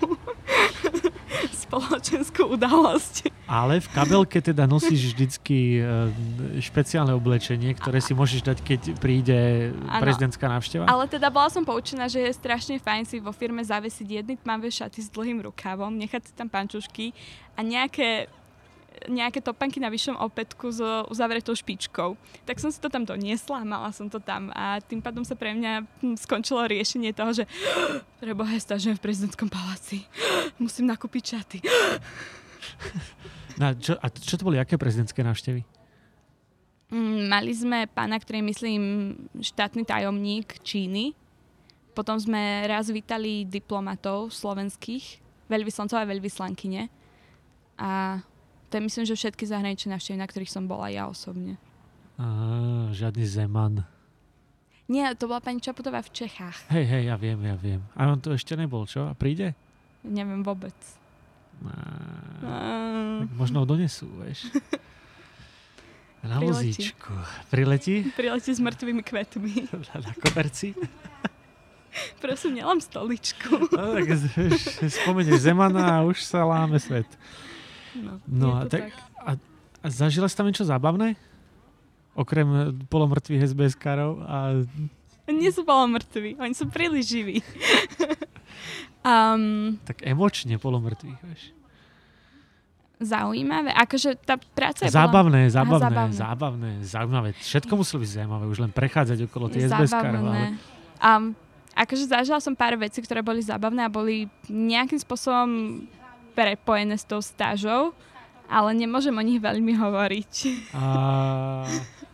[1.67, 3.31] spoločenskú udalosť.
[3.47, 9.71] Ale v kabelke teda nosíš vždycky e, špeciálne oblečenie, ktoré si môžeš dať, keď príde
[9.71, 10.03] Áno.
[10.03, 10.87] prezidentská návšteva.
[10.87, 14.71] Ale teda bola som poučená, že je strašne fajn si vo firme zavesiť jedny tmavé
[14.71, 17.11] šaty s dlhým rukavom, nechať si tam pančušky
[17.55, 18.31] a nejaké
[19.05, 20.81] nejaké topanky na vyššom opätku s
[21.13, 22.17] uzavretou špičkou.
[22.49, 25.53] Tak som si to tam doniesla, mala som to tam a tým pádom sa pre
[25.53, 27.43] mňa hm, skončilo riešenie toho, že
[28.23, 30.03] preboha, stážujem v prezidentskom paláci.
[30.63, 31.57] Musím nakúpiť šaty.
[33.57, 35.65] No, a, čo, a čo to boli, aké prezidentské návštevy?
[36.93, 38.81] Mm, Mali sme pána, ktorý myslím,
[39.41, 41.17] štátny tajomník Číny.
[41.97, 45.17] Potom sme raz vítali diplomatov slovenských,
[45.49, 46.87] veľvyslancov a veľvyslankyne.
[47.81, 48.21] A
[48.67, 51.55] to je myslím, že všetky zahraničné návštevy, na ktorých som bola ja osobne.
[52.17, 52.25] Á,
[52.91, 53.85] žiadny Zeman.
[54.87, 56.55] Nie, to bola pani Čaputová v Čechách.
[56.71, 57.83] Hej, hej, ja viem, ja viem.
[57.91, 59.03] A on tu ešte nebol, čo?
[59.07, 59.51] A príde?
[60.03, 60.75] Neviem vôbec.
[61.63, 61.73] Á,
[63.23, 64.47] tak možno ho donesú, vieš.
[66.27, 66.75] Na Priletí.
[66.75, 67.13] vozíčku.
[67.47, 67.95] Priletí?
[68.17, 69.69] Priletí s mŕtvými kvetmi.
[70.03, 70.75] Na koberci?
[72.23, 73.71] Prosím, nelám stoličku.
[73.73, 74.05] No, tak
[74.91, 77.07] spomenieš Zemana a už sa láme svet.
[77.97, 78.93] No, No, a to tak-
[79.77, 81.13] A zažila si tam niečo zábavné?
[82.13, 84.65] Okrem e, polomrtvých SBS-karov a
[85.27, 87.37] Nie sú polomrtví, oni sú príliš živí.
[89.03, 91.43] um, tak emočne polomrtvých, vieš.
[92.97, 93.69] zaujímavé.
[93.71, 96.15] Akože tá práca je bola- Zábavné, zábavné, zábavné.
[96.15, 97.29] zábavné, zaujímavé.
[97.37, 100.23] Všetko muselo byť zaujímavé, už len prechádzať okolo tých SBS-karov.
[100.25, 100.33] Ale...
[100.33, 100.43] zábavné.
[100.97, 101.23] Um,
[101.77, 105.83] akože zažila som pár vecí, ktoré boli zábavné a boli nejakým spôsobom
[106.37, 107.97] prepojené s tou stážou,
[108.45, 110.33] ale nemôžem o nich veľmi hovoriť.
[110.71, 110.85] A,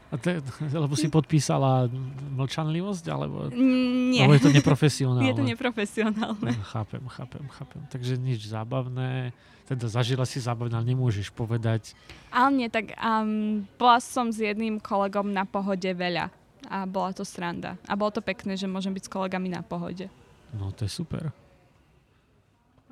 [0.07, 0.39] a te,
[0.71, 1.91] lebo si podpísala
[2.33, 5.27] mlčanlivosť, alebo, Mm, Nie, alebo je to neprofesionálne?
[5.27, 6.51] je to neprofesionálne.
[6.55, 7.81] No, chápem, chápem, chápem.
[7.91, 11.91] Takže nič zábavné, teda zažila si zábavné, ale nemôžeš povedať.
[12.31, 16.31] Ale nie, tak um, bola som s jedným kolegom na pohode veľa
[16.63, 17.75] a bola to sranda.
[17.85, 20.07] A bolo to pekné, že môžem byť s kolegami na pohode.
[20.55, 21.33] No to je super.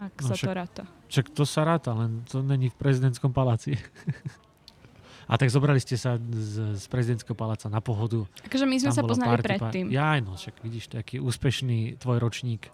[0.02, 0.84] Ak No sa to však- ráta.
[1.08, 3.78] Však to sa ráta, len to není v prezidentskom paláci.
[5.32, 8.28] A tak zobrali ste sa z, z prezidentského paláca na pohodu.
[8.43, 9.86] Akože my sme Tam sa poznali party, predtým.
[9.88, 12.68] Ja, no, však vidíš, to je aký úspešný tvoj ročník.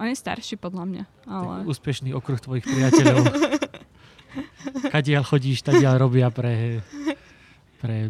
[0.00, 1.02] On je starší podľa mňa.
[1.28, 1.52] Ale...
[1.60, 3.28] Tak úspešný okruh tvojich priateľov.
[4.94, 6.80] Kadiaľ chodíš, tadiaľ robia pre,
[7.76, 8.08] pre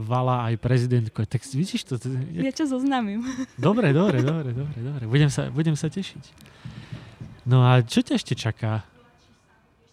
[0.00, 1.26] Vala aj prezidentku.
[1.26, 1.98] Tak vidíš to?
[1.98, 3.24] to Ja ťa zoznámim.
[3.58, 5.04] dobre, dobre, dobre, dobre, dobre.
[5.10, 6.22] Budem sa, budem sa tešiť.
[7.48, 8.84] No a čo ťa ešte čaká?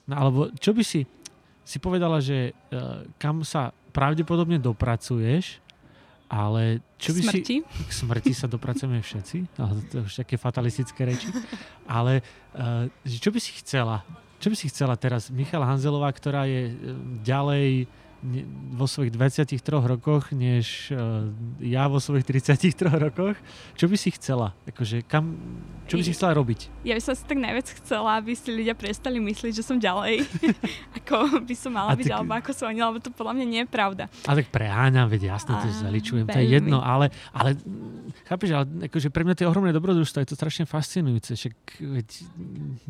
[0.08, 1.04] No alebo čo by si,
[1.68, 5.60] si povedala, že uh, kam sa pravdepodobne dopracuješ,
[6.28, 7.28] ale čo by si...
[7.28, 7.56] Smrti.
[7.64, 11.32] K smrti sa dopracujeme všetci, ale to už také fatalistické reči.
[11.88, 12.20] Ale
[12.56, 14.04] uh, čo by si chcela?
[14.38, 15.32] Čo by si chcela teraz?
[15.32, 16.74] Michala Hanzelová, ktorá je eh,
[17.26, 18.07] ďalej ne,
[18.74, 21.30] vo svojich 23 rokoch, než uh,
[21.62, 23.38] ja vo svojich 33 rokoch.
[23.78, 24.58] Čo by si chcela?
[24.66, 25.38] Akože kam,
[25.86, 26.82] čo by si chcela robiť?
[26.82, 30.26] Ja by som si tak najviac chcela, aby si ľudia prestali myslieť, že som ďalej,
[31.04, 33.46] ako by som A mala byť, ty- alebo ako sú oni, lebo to podľa mňa
[33.46, 34.04] nie je pravda.
[34.26, 37.54] A tak preháňam, veď jasne to zaličujem, to je jedno, ale, ale
[38.26, 41.56] chápeš, ale akože pre mňa to je ohromné dobrodružstvo, je to strašne fascinujúce, však
[41.86, 42.08] veď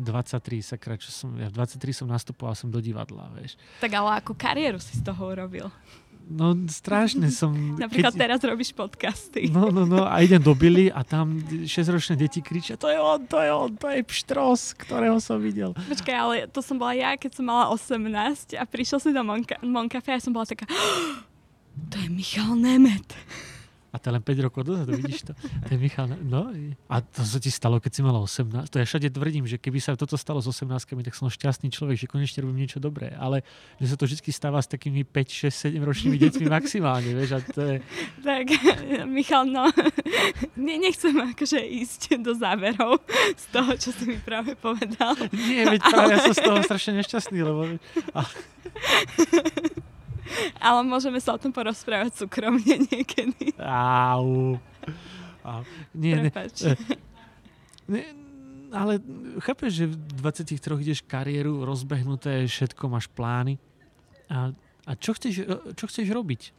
[0.00, 3.60] 23, sakra, čo som, ja v 23 som nastupoval som do divadla, vieš.
[3.84, 5.72] Tak ale ako kariéru si z toho urobil.
[6.28, 7.56] No strašne som...
[7.80, 9.48] Napríklad teraz robíš podcasty.
[9.48, 13.24] No, no, no a idem do Billy a tam 6-ročné deti kričia, to je on,
[13.24, 15.72] to je on, to je pštros, ktorého som videl.
[15.72, 19.56] Počkaj, ale to som bola ja, keď som mala 18 a prišiel si do Monka,
[19.64, 20.68] Moncafe a som bola taká
[21.90, 23.08] to je Michal Nemet.
[23.98, 25.32] To je len 5 rokov dozadu, vidíš to?
[25.68, 26.50] Je Michal, no
[26.88, 28.70] a to sa ti stalo, keď si mala 18.
[28.70, 31.96] To ja všade tvrdím, že keby sa toto stalo s 18 tak som šťastný človek,
[32.00, 33.12] že konečne robím niečo dobré.
[33.16, 33.42] Ale
[33.82, 37.40] že sa to vždy stáva s takými 5, 6, 7 ročnými deťmi maximálne, vieš, a
[37.44, 37.76] to je...
[38.22, 38.44] Tak,
[39.16, 39.68] Michal, no,
[40.66, 43.00] ne, nechcem akože ísť do záverov
[43.36, 45.14] z toho, čo si mi práve povedal.
[45.32, 47.78] Nie, veď práve ja som z toho strašne nešťastný, lebo...
[48.14, 48.20] A...
[50.58, 53.54] Ale môžeme sa o tom porozprávať súkromne niekedy.
[53.60, 54.58] Au.
[55.44, 55.62] Au.
[55.96, 56.76] Nie, ne, Prepač.
[57.88, 58.02] ne,
[58.72, 59.00] ale
[59.40, 63.56] chápeš, že v 23 ideš kariéru rozbehnuté, všetko máš plány.
[64.28, 64.52] A,
[64.84, 66.52] a čo, chceš, čo chceš robiť?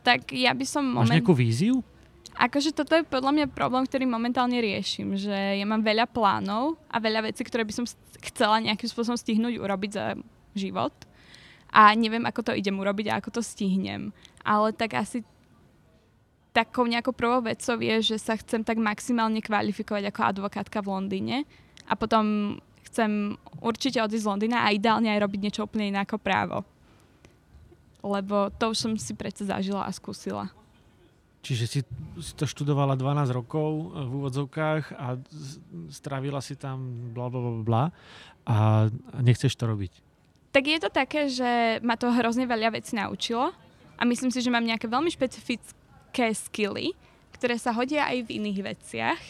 [0.00, 1.14] Tak ja by som Máš moment...
[1.18, 1.84] nejakú víziu?
[2.32, 6.96] Akože toto je podľa mňa problém, ktorý momentálne riešim, že ja mám veľa plánov a
[6.96, 7.84] veľa vecí, ktoré by som
[8.24, 10.16] chcela nejakým spôsobom stihnúť urobiť za
[10.56, 10.96] život
[11.72, 14.12] a neviem, ako to idem urobiť a ako to stihnem.
[14.44, 15.24] Ale tak asi
[16.52, 21.36] takou nejakou prvou vecou je, že sa chcem tak maximálne kvalifikovať ako advokátka v Londýne
[21.88, 22.56] a potom
[22.92, 26.60] chcem určite odísť z Londýna a ideálne aj robiť niečo úplne iné ako právo.
[28.04, 30.52] Lebo to už som si predsa zažila a skúsila.
[31.42, 31.80] Čiže si,
[32.22, 35.18] si to študovala 12 rokov eh, v úvodzovkách a
[35.90, 37.84] strávila si tam bla bla bla bla
[38.46, 38.86] a
[39.24, 40.11] nechceš to robiť.
[40.52, 43.56] Tak je to také, že ma to hrozne veľa vecí naučilo
[43.96, 46.92] a myslím si, že mám nejaké veľmi špecifické skily,
[47.32, 49.22] ktoré sa hodia aj v iných veciach.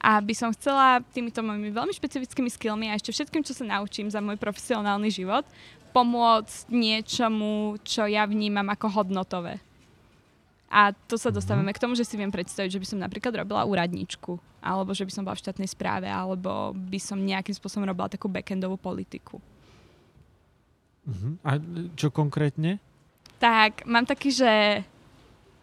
[0.00, 4.08] A by som chcela týmito mojimi veľmi špecifickými skillmi a ešte všetkým, čo sa naučím
[4.08, 5.44] za môj profesionálny život,
[5.92, 9.60] pomôcť niečomu, čo ja vnímam ako hodnotové.
[10.72, 13.68] A tu sa dostávame k tomu, že si viem predstaviť, že by som napríklad robila
[13.68, 18.08] úradničku, alebo že by som bola v štátnej správe, alebo by som nejakým spôsobom robila
[18.08, 19.42] takú backendovú politiku.
[21.08, 21.40] Uh-huh.
[21.42, 21.56] A
[21.96, 22.78] čo konkrétne?
[23.40, 24.84] Tak mám taký, že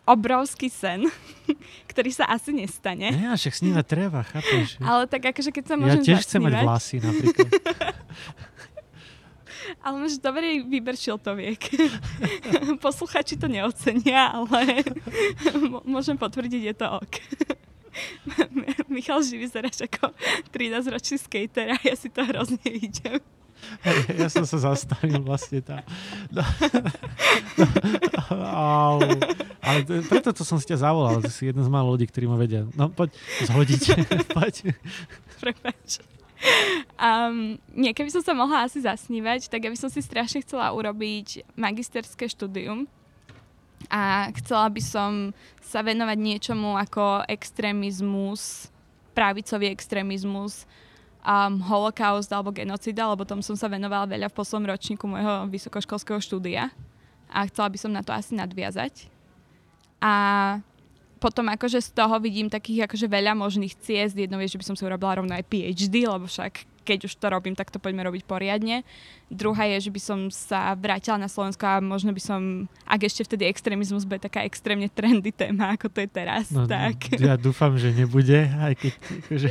[0.08, 1.04] obrovský sen,
[1.92, 3.12] ktorý sa asi nestane.
[3.12, 4.80] Ne, však snívať treba, chápeš?
[4.88, 7.52] Ale tak akože keď sa Ja môžem tiež chcem mať vlasy napríklad.
[9.84, 11.60] ale máš dobrý výber šiltoviek.
[12.80, 14.80] Posluchači to neocenia, ale
[15.84, 17.16] môžem potvrdiť, je to ok.
[18.88, 20.16] Michal Živý vyzeráš ako
[20.56, 22.64] 13-ročný skater a ja si to hrozne
[24.18, 25.82] Ja som sa zastavil vlastne tam.
[26.34, 26.44] No.
[28.32, 29.00] Au.
[29.68, 31.20] Ale to- preto to som si ťa zavolal.
[31.20, 32.64] Ty si jedna z málo ľudí, ktorí ma vedia.
[32.76, 33.82] No poď zhodiť.
[34.36, 34.76] poď.
[35.44, 36.00] Prepač.
[37.02, 40.70] Um, nie, keby som sa mohla asi zasnívať, tak ja by som si strašne chcela
[40.70, 42.86] urobiť magisterské štúdium
[43.90, 45.12] a chcela by som
[45.62, 48.70] sa venovať niečomu ako extrémizmus,
[49.18, 50.70] pravicový extrémizmus,
[51.24, 56.20] um, holokaust alebo genocida, lebo tomu som sa venovala veľa v poslednom ročníku môjho vysokoškolského
[56.22, 56.70] štúdia
[57.28, 59.12] a chcela by som na to asi nadviazať.
[60.00, 60.14] A
[61.18, 64.14] potom akože z toho vidím takých akože veľa možných ciest.
[64.14, 67.28] Jednou je, že by som si urobila rovno aj PhD, lebo však keď už to
[67.28, 68.88] robím, tak to poďme robiť poriadne.
[69.28, 73.28] Druhá je, že by som sa vrátila na Slovensko a možno by som, ak ešte
[73.28, 77.12] vtedy extrémizmus bude taká extrémne trendy téma, ako to je teraz, No, tak...
[77.20, 78.94] Ja dúfam, že nebude, aj keď
[79.28, 79.50] akože,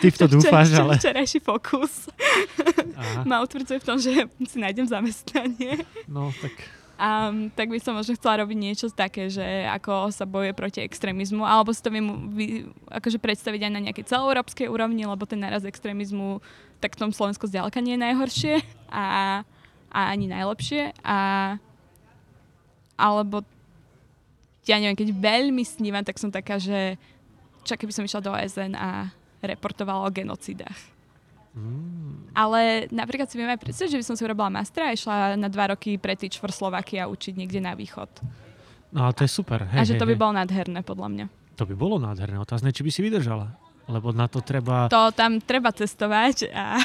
[0.00, 0.94] ty v to Včer- ale...
[0.96, 2.08] Včerajší fokus
[2.96, 5.84] Aha, ma utvrdzuje v tom, že si nájdem zamestnanie.
[6.08, 6.54] no tak
[6.98, 11.46] A tak by som možno chcela robiť niečo také, že ako sa bojuje proti extrémizmu,
[11.46, 12.46] alebo si to viem vy,
[12.90, 16.42] akože predstaviť aj na nejakej celoeurópskej úrovni, lebo ten naraz extrémizmu
[16.78, 18.54] tak v tom Slovensku zďaleka nie je najhoršie
[18.90, 19.06] a,
[19.90, 20.94] a ani najlepšie.
[21.02, 21.18] A,
[22.98, 23.42] alebo
[24.68, 27.00] ja neviem, keď veľmi snívam, tak som taká, že
[27.64, 29.10] čak keby som išla do OSN a
[29.40, 30.78] reportovala o genocidách.
[31.56, 35.38] mm, Ale napríklad si viem aj predstaviť, že by som si urobila mastra a išla
[35.40, 38.08] na dva roky pre Teach for Slovakia učiť niekde na východ.
[38.92, 39.64] no ale to je super.
[39.68, 40.20] Hej, a že hej, to by hej.
[40.20, 41.26] bolo nádherné, podľa mňa.
[41.58, 42.38] To by bolo nádherné.
[42.38, 43.67] Otázne, či by si vydržala.
[43.88, 44.92] Lebo na to treba...
[44.92, 46.76] To tam treba cestovať a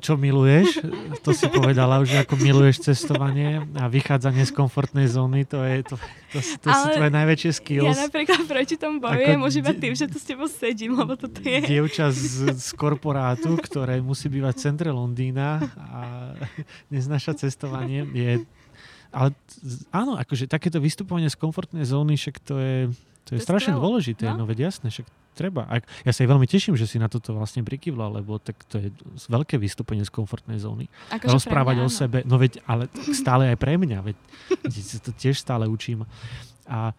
[0.00, 0.80] Čo miluješ?
[1.20, 5.44] To si povedala už, ako miluješ cestovanie a vychádzanie z komfortnej zóny.
[5.52, 5.96] To, je, to,
[6.32, 7.98] to, to sú Ale tvoje najväčšie ja skills.
[8.08, 11.60] napríklad proti tomu bojujem už iba tým, že tu s tebou sedím, lebo toto je...
[11.68, 16.00] Dievča z, z korporátu, ktoré musí bývať v centre Londýna a
[16.88, 18.40] neznáša cestovanie, je...
[19.12, 19.36] Ale
[19.92, 22.88] áno, akože takéto vystupovanie z komfortnej zóny, však to je,
[23.24, 23.84] to je To je strašne skvelé.
[23.84, 24.24] dôležité.
[24.32, 24.42] No.
[24.42, 25.64] No veď jasné, však treba.
[25.68, 28.78] A ja sa jej veľmi teším, že si na toto vlastne prikyvla, lebo tak to
[28.78, 28.92] je
[29.32, 30.92] veľké vystúpenie z komfortnej zóny.
[31.08, 32.86] Akože rozprávať mňa o sebe, no veď, ale
[33.20, 34.16] stále aj pre mňa, veď
[34.62, 36.04] veď sa to tiež stále učím.
[36.68, 36.92] A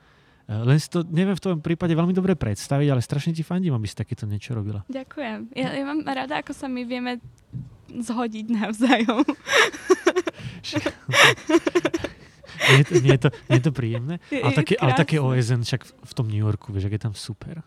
[0.50, 3.78] e, len si to neviem v tom prípade veľmi dobre predstaviť, ale strašne ti fandím,
[3.78, 4.82] aby si takéto niečo robila.
[4.90, 5.54] Ďakujem.
[5.54, 7.22] Ja, ja mám rada, ako sa my vieme
[7.94, 9.22] zhodiť navzájom.
[12.70, 14.16] Nie je to, nie je to, nie je to príjemné?
[14.30, 15.16] Je Ale také, ale také.
[15.18, 17.66] OSN však v, v tom New Yorku, vieš, ak je tam super.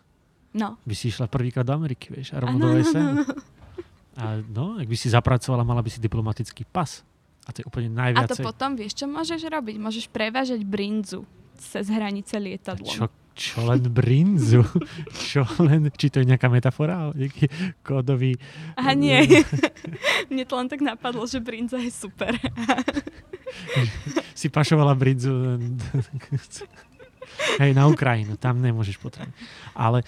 [0.55, 0.79] No.
[0.83, 3.27] By si išla prvýkrát do Ameriky, vieš, a rovno do OSN.
[4.17, 7.05] A no, ak by si zapracovala, mala by si diplomatický pas.
[7.47, 9.75] A to je úplne A to potom, vieš, čo môžeš robiť?
[9.79, 11.23] Môžeš prevážať brinzu
[11.55, 12.91] cez hranice lietadlom.
[12.91, 13.07] Čo,
[13.37, 14.65] čo len brinzu?
[15.31, 17.13] čo len, či to je nejaká metafora?
[17.13, 17.47] Nejaký
[17.85, 18.35] kódový...
[18.75, 19.21] Aha, nie.
[20.33, 22.35] Mne to len tak napadlo, že brinza je super.
[24.39, 25.59] si pašovala brinzu
[27.61, 29.33] hej, na Ukrajinu, tam nemôžeš potrebovať.
[29.73, 30.03] Ale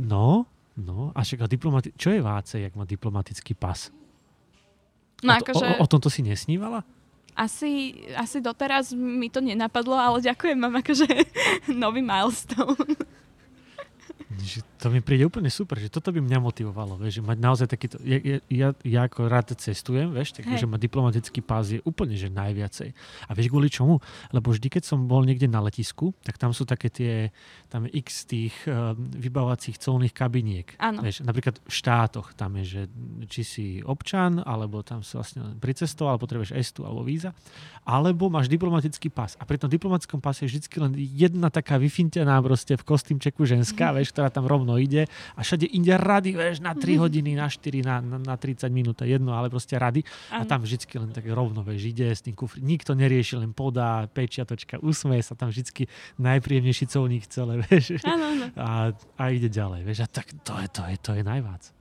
[0.00, 0.44] no,
[0.76, 3.90] no, a však a diplomati- čo je vácej, jak má diplomatický pas?
[5.24, 6.84] No o, to- akože o, o tomto si nesnívala?
[7.36, 11.04] asi, asi doteraz mi to nenapadlo, ale ďakujem, mám akože
[11.84, 12.96] nový milestone.
[14.86, 17.98] To mi príde úplne super, že toto by mňa motivovalo, vieš, že mať naozaj takýto,
[18.06, 20.62] ja, ja, ja, ja ako rád cestujem, vieš, tak Hej.
[20.62, 22.94] že mať diplomatický pás je úplne, že najviacej.
[23.26, 23.98] A vieš kvôli čomu?
[24.30, 27.34] Lebo vždy, keď som bol niekde na letisku, tak tam sú také tie,
[27.66, 30.78] tam je x tých uh, vybavovacích colných kabiniek.
[30.78, 31.02] Áno.
[31.02, 32.82] Vieš, napríklad v štátoch tam je, že
[33.26, 37.34] či si občan, alebo tam si vlastne pricestoval, alebo potrebuješ estu alebo víza,
[37.82, 39.34] alebo máš diplomatický pás.
[39.42, 43.90] A pri tom diplomatickom páse je vždy len jedna taká vyfintená proste v kostýmčeku ženská,
[43.98, 47.82] vieš, ktorá tam rovno ide a všade inde rady, vieš, na 3 hodiny, na 4,
[47.82, 50.04] na, na, na 30 minút, jedno, ale proste rady.
[50.32, 52.62] A tam vždy len tak rovno, vieš, ide s tým kufri.
[52.62, 55.88] Nikto nerieši, len podá, pečiatočka, usmeje sa tam vždy
[56.20, 58.00] najpríjemnejší colník celé, vieš.
[58.06, 58.46] Áno, áno.
[58.56, 60.04] A, a ide ďalej, vieš.
[60.04, 61.72] A tak to je, to je, to je najvác.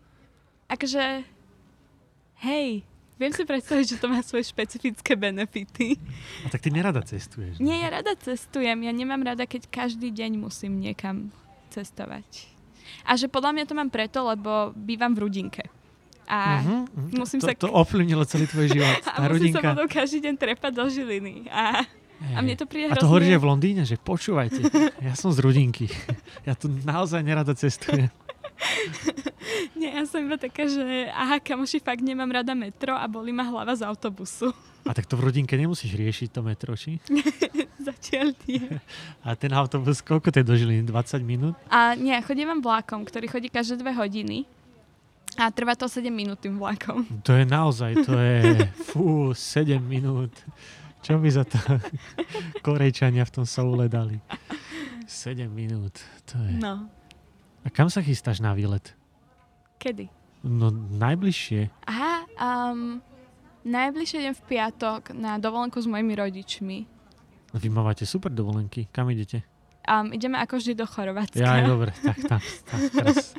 [0.65, 1.21] Akože,
[2.41, 2.81] hej,
[3.21, 5.95] viem si predstaviť, že to má svoje špecifické benefity.
[6.43, 7.61] A tak ty nerada cestuješ.
[7.61, 8.81] Nie, ja rada cestujem.
[8.83, 11.29] Ja nemám rada, keď každý deň musím niekam
[11.71, 12.54] cestovať.
[13.03, 15.67] A že podľa mňa to mám preto, lebo bývam v Rudinke.
[16.25, 17.17] A mhm.
[17.21, 19.01] musím to, sa- to ovplyvnilo celý tvoj život.
[19.13, 19.67] a musím sa rodinka.
[19.75, 21.35] potom každý deň trepať do Žiliny.
[21.53, 21.85] A,
[22.33, 24.61] a mne to príde a to hovorí, že v Londýne, že počúvajte,
[25.03, 25.91] ja som z Rudinky.
[26.47, 28.09] Ja tu naozaj nerada cestujem.
[29.79, 33.43] Nie, ja som iba taká, že aha, kamoši, fakt nemám rada metro a boli ma
[33.45, 34.55] hlava z autobusu.
[34.85, 37.01] A tak to v Rudinke nemusíš riešiť to metro, či?
[37.85, 38.65] Zatiaľ nie.
[39.21, 40.83] A ten autobus, koľko to je do Žiliny?
[40.89, 41.55] 20 minút?
[41.69, 44.49] A nie, chodím vlákom, ktorý chodí každé dve hodiny.
[45.35, 47.03] A trvá to 7 minút tým vlakom.
[47.27, 48.39] To je naozaj, to je
[48.87, 50.31] fú, 7 minút.
[51.03, 51.59] Čo by za to
[52.65, 54.17] Korejčania v tom Soule dali?
[55.05, 56.55] 7 minút, to je...
[56.57, 56.87] No,
[57.61, 58.95] A kam sa chystáš na výlet?
[59.77, 60.09] kedy?
[60.41, 61.69] No najbližšie.
[61.85, 63.01] Aha, um,
[63.65, 66.77] najbližšie idem v piatok na dovolenku s mojimi rodičmi.
[67.55, 68.91] Vy mávate super dovolenky.
[68.91, 69.47] Kam idete?
[69.87, 71.39] Um, ideme ako vždy do Chorvátska.
[71.39, 72.41] Ja, dobre, tak tam
[72.91, 73.31] teraz.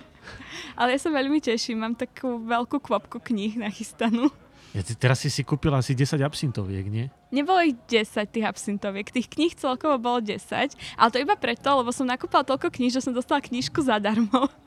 [0.78, 4.26] Ale ja sa veľmi teším, mám takú veľkú kvopku kníh nachystanú.
[4.74, 7.06] Ja, ty, teraz si si kúpila asi 10 absintoviek, nie?
[7.30, 11.94] Nebolo ich 10 tých absintoviek, tých kníh celkovo bolo 10, ale to iba preto, lebo
[11.94, 14.50] som nakúpala toľko kníh, že som dostala knižku zadarmo.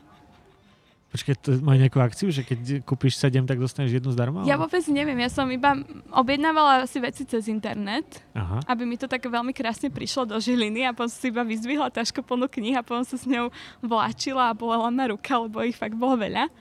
[1.08, 4.44] Počkaj, to majú nejakú akciu, že keď kúpiš 7, tak dostaneš jednu zdarma?
[4.44, 5.80] Ja vôbec neviem, ja som iba
[6.12, 8.60] objednávala si veci cez internet, Aha.
[8.68, 12.28] aby mi to tak veľmi krásne prišlo do Žiliny a potom si iba vyzdvihla tašku
[12.28, 13.48] plnú kníh a potom sa s ňou
[13.80, 16.52] vláčila a bolela ma ruka, lebo ich fakt bolo veľa.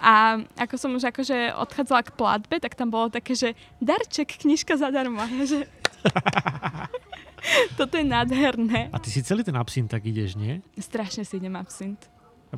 [0.00, 3.52] A ako som už akože odchádzala k platbe, tak tam bolo také, že
[3.84, 5.20] darček, knižka zadarmo.
[5.50, 5.68] Že...
[7.76, 8.88] Toto je nádherné.
[8.88, 10.64] A ty si celý ten absint tak ideš, nie?
[10.80, 12.00] Strašne si idem absint.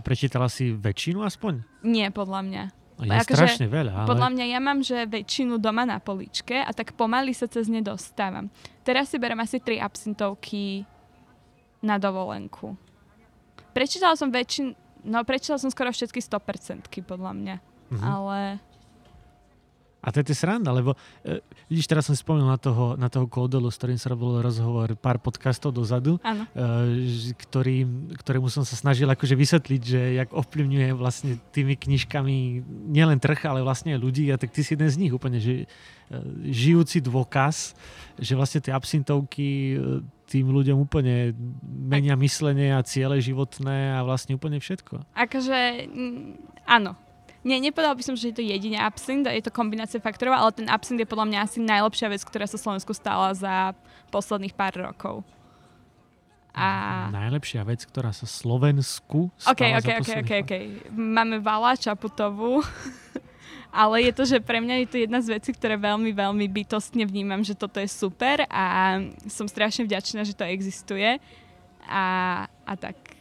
[0.00, 1.84] Prečítala si väčšinu aspoň?
[1.84, 2.62] Nie, podľa mňa.
[3.02, 4.08] Je Akože strašne veľa, ale...
[4.08, 7.82] Podľa mňa ja mám, že väčšinu doma na poličke a tak pomaly sa cez ne
[7.82, 8.46] dostávam.
[8.86, 10.86] Teraz si berem asi tri absintovky
[11.82, 12.78] na dovolenku.
[13.74, 14.78] Prečítala som väčšin...
[15.02, 17.56] No, prečítala som skoro všetky 100% podľa mňa.
[17.90, 18.04] Mhm.
[18.06, 18.38] Ale...
[20.02, 21.38] A to je to sranda, lebo e,
[21.70, 25.22] vidíš, teraz som spomenul na toho, na toho kódolu, s ktorým sa robil rozhovor pár
[25.22, 26.42] podcastov dozadu, Áno.
[26.58, 27.86] e, ktorý,
[28.18, 32.36] ktorému som sa snažil akože vysvetliť, že jak ovplyvňuje vlastne tými knižkami
[32.90, 34.26] nielen trh, ale vlastne ľudí.
[34.34, 35.66] A tak ty si jeden z nich úplne, že e,
[36.50, 37.78] žijúci dôkaz,
[38.18, 44.34] že vlastne tie absintovky e, tým ľuďom úplne menia myslenie a ciele životné a vlastne
[44.34, 45.14] úplne všetko.
[45.14, 45.86] Akože,
[46.64, 46.96] áno.
[47.42, 50.70] Nie, nepovedala by som, že je to jedine absint, je to kombinácia faktorov, ale ten
[50.70, 53.74] absint je podľa mňa asi najlepšia vec, ktorá sa Slovensku stala za
[54.14, 55.26] posledných pár rokov.
[56.54, 57.08] A...
[57.10, 60.52] Najlepšia vec, ktorá sa Slovensku stala OK, za OK, posledných OK, pár- OK.
[60.94, 62.62] Máme Vala Čaputovú,
[63.82, 67.02] ale je to, že pre mňa je to jedna z vecí, ktoré veľmi, veľmi bytostne
[67.08, 71.18] vnímam, že toto je super a som strašne vďačná, že to existuje.
[71.88, 72.04] A,
[72.46, 73.11] a tak.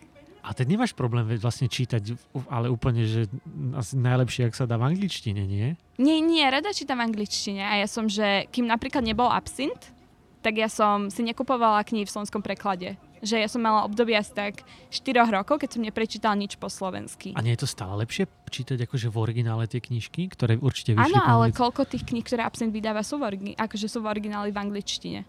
[0.41, 2.17] A teď nemáš problém vlastne čítať,
[2.49, 3.29] ale úplne, že
[3.77, 5.77] asi najlepšie, ak sa dá v angličtine, nie?
[6.01, 9.93] Nie, nie, rada čítam v angličtine a ja som, že kým napríklad nebol absint,
[10.41, 12.97] tak ja som si nekupovala knihy v slovenskom preklade.
[13.21, 17.37] Že ja som mala obdobie asi tak 4 rokov, keď som neprečítala nič po slovensky.
[17.37, 21.13] A nie je to stále lepšie čítať akože v originále tie knižky, ktoré určite vyšli
[21.13, 24.49] Áno, ale koľko tých kníh, ktoré Absent vydáva, sú v, origi- akože sú v origináli
[24.49, 25.21] v angličtine.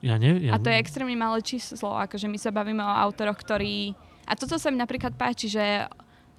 [0.00, 3.36] Ja ne, ja A to je extrémne malé číslo, akože my sa bavíme o autoroch,
[3.36, 3.92] ktorí...
[4.24, 5.88] A toto sa mi napríklad páči, že,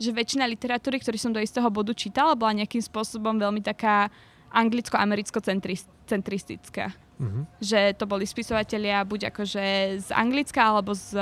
[0.02, 4.10] že väčšina literatúry, ktorý som do istého bodu čítala, bola nejakým spôsobom veľmi taká
[4.56, 6.92] anglicko-americko-centristická.
[7.16, 7.48] Uh-huh.
[7.64, 9.64] Že to boli spisovatelia buď akože
[10.04, 11.16] z Anglicka alebo z,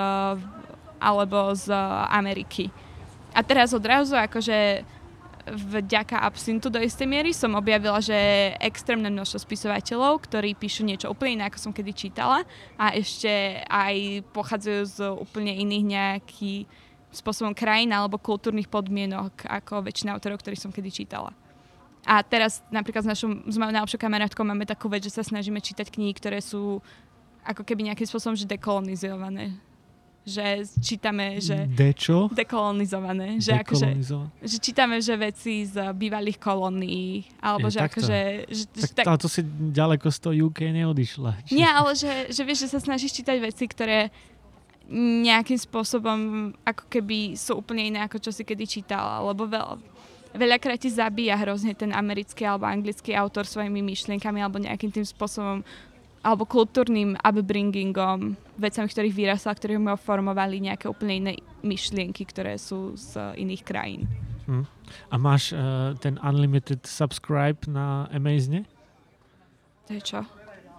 [0.98, 1.70] alebo z
[2.10, 2.72] Ameriky.
[3.34, 4.86] A teraz odrazu akože
[5.48, 8.16] vďaka absintu do istej miery som objavila, že
[8.64, 12.48] extrémne množstvo spisovateľov, ktorí píšu niečo úplne iné, ako som kedy čítala
[12.80, 16.64] a ešte aj pochádzajú z úplne iných nejakých
[17.14, 21.36] spôsobom krajín alebo kultúrnych podmienok ako väčšina autorov, ktorých som kedy čítala.
[22.04, 25.64] A teraz napríklad s, našou, s mojou najlepšou kamarátkou máme takú vec, že sa snažíme
[25.64, 26.84] čítať knihy, ktoré sú
[27.44, 29.56] ako keby nejakým spôsobom že dekolonizované.
[30.24, 31.68] Že čítame, že...
[31.68, 32.32] Dečo?
[32.32, 33.44] Dekolonizované.
[33.44, 33.88] Že, akože,
[34.40, 37.28] že čítame, že veci z bývalých kolónií.
[37.44, 38.00] Alebo Je, že takto.
[38.00, 38.20] akože...
[38.48, 39.42] Že, Tak, že, tak, ale to si
[39.76, 41.32] ďaleko z toho UK neodišla.
[41.52, 44.16] nie, ale že, že vieš, že sa snažíš čítať veci, ktoré
[45.24, 49.24] nejakým spôsobom ako keby sú úplne iné, ako čo si kedy čítala.
[49.28, 49.80] Lebo veľ,
[50.36, 55.64] veľakrát ti zabíja hrozne ten americký alebo anglický autor svojimi myšlienkami alebo nejakým tým spôsobom
[56.24, 62.96] alebo kultúrnym upbringingom, vecami, ktorých vyrasla, ktorí mu formovali nejaké úplne iné myšlienky, ktoré sú
[62.96, 64.08] z iných krajín.
[64.48, 64.64] Hm.
[65.12, 68.64] A máš uh, ten unlimited subscribe na Amazone?
[69.88, 70.20] To je čo?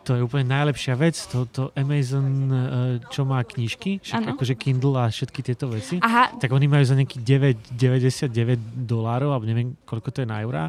[0.05, 2.61] To je úplne najlepšia vec, to, to Amazon, uh,
[3.09, 5.97] čo má knižky, však akože Kindle a všetky tieto veci.
[6.05, 7.25] Aha, Tak oni majú za nejakých
[7.73, 10.69] 9,99 dolárov, alebo neviem, koľko to je na eurá,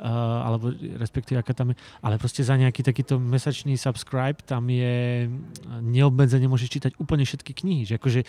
[0.00, 5.26] alebo respektíve aká tam je, ale proste za nejaký takýto mesačný subscribe tam je
[5.80, 8.20] neobmedzene môžeš čítať úplne všetky knihy, že akože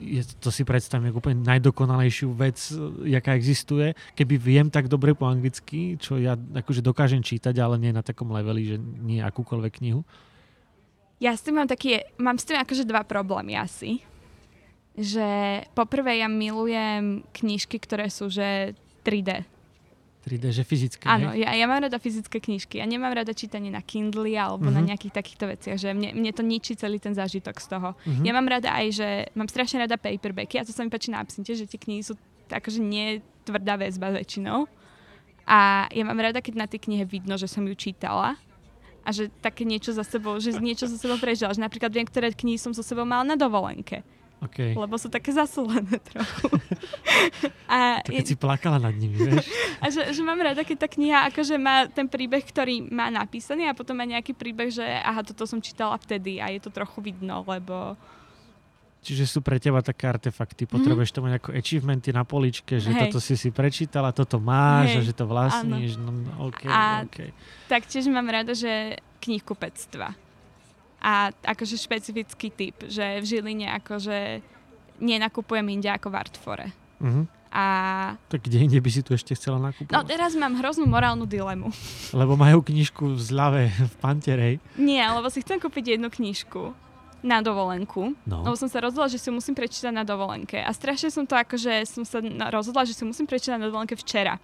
[0.00, 3.96] je, to si predstavím ako úplne najdokonalejšiu vec, eh, jaká existuje.
[4.14, 8.28] Keby viem tak dobre po anglicky, čo ja akože dokážem čítať, ale nie na takom
[8.32, 10.04] leveli, že nie akúkoľvek knihu.
[11.16, 14.04] ja s tým mám taký, mám s tým akože dva problémy asi.
[14.96, 15.28] Že
[15.76, 19.55] poprvé ja milujem knižky, ktoré sú že 3D.
[20.26, 22.82] 3D, že fyzické, Áno, ja, ja mám rada fyzické knižky.
[22.82, 24.88] Ja nemám rada čítanie na Kindle alebo na Mhm.
[24.90, 27.94] nejakých takýchto veciach, že mne, mne to ničí celý ten zážitok z toho.
[28.02, 28.22] Mhm.
[28.26, 31.22] Ja mám rada aj, že mám strašne rada paperbacky a to sa mi páči na
[31.22, 32.18] absinte, že tie knihy sú
[32.48, 34.66] akože nie tvrdá väzba väčšinou.
[35.46, 38.34] A ja mám rada, keď na tej knihe vidno, že som ju čítala
[39.06, 41.54] a že také niečo za sebou, že niečo za sebou prežila.
[41.54, 44.02] Že napríklad viem, ktoré knihy som so sebou mala na dovolenke,
[44.36, 44.76] Okay.
[44.76, 46.52] lebo sú také zasúlené trochu.
[47.72, 49.48] a, To keď si plakala nad nimi, vieš?
[49.82, 53.64] a že, že mám rada, keď tá kniha akože má ten príbeh, ktorý má napísaný
[53.64, 57.00] a potom má nejaký príbeh, že aha, toto som čítala vtedy a je to trochu
[57.02, 57.96] vidno, lebo
[59.00, 60.66] Čiže sú pre teba také artefakty.
[60.66, 62.92] Potrebuješ to mať ako achievementy na poličke, že Mhm.
[62.92, 63.02] Hej.
[63.06, 64.98] toto si si prečítala, toto máš Hej.
[64.98, 65.94] a že to vlastníš.
[65.94, 67.30] No, no, OK, A- OK.
[67.66, 70.25] taktiež mám rada, že knihkupectva.
[71.06, 74.42] A akože špecifický typ, že v Žiline akože
[74.98, 76.66] nenakupujem inde ako v Artfore.
[76.98, 77.22] Mhm.
[77.56, 77.64] A
[78.28, 80.04] Tak kde inde by si tu ešte chcela no nakupovať?
[80.04, 81.72] teraz mám hroznú morálnu dilemu.
[82.12, 84.54] Lebo majú knižku v zľave v Panterej.
[84.76, 86.74] Nie, lebo si chcem kúpiť jednu knižku
[87.24, 88.12] na dovolenku.
[88.28, 88.44] No.
[88.44, 90.60] Lebo som sa rozhodla, že si ju musím prečítať na dovolenke.
[90.60, 92.20] A strašne som to akože, som sa
[92.52, 94.36] rozhodla, že si ju musím prečítať na dovolenke včera.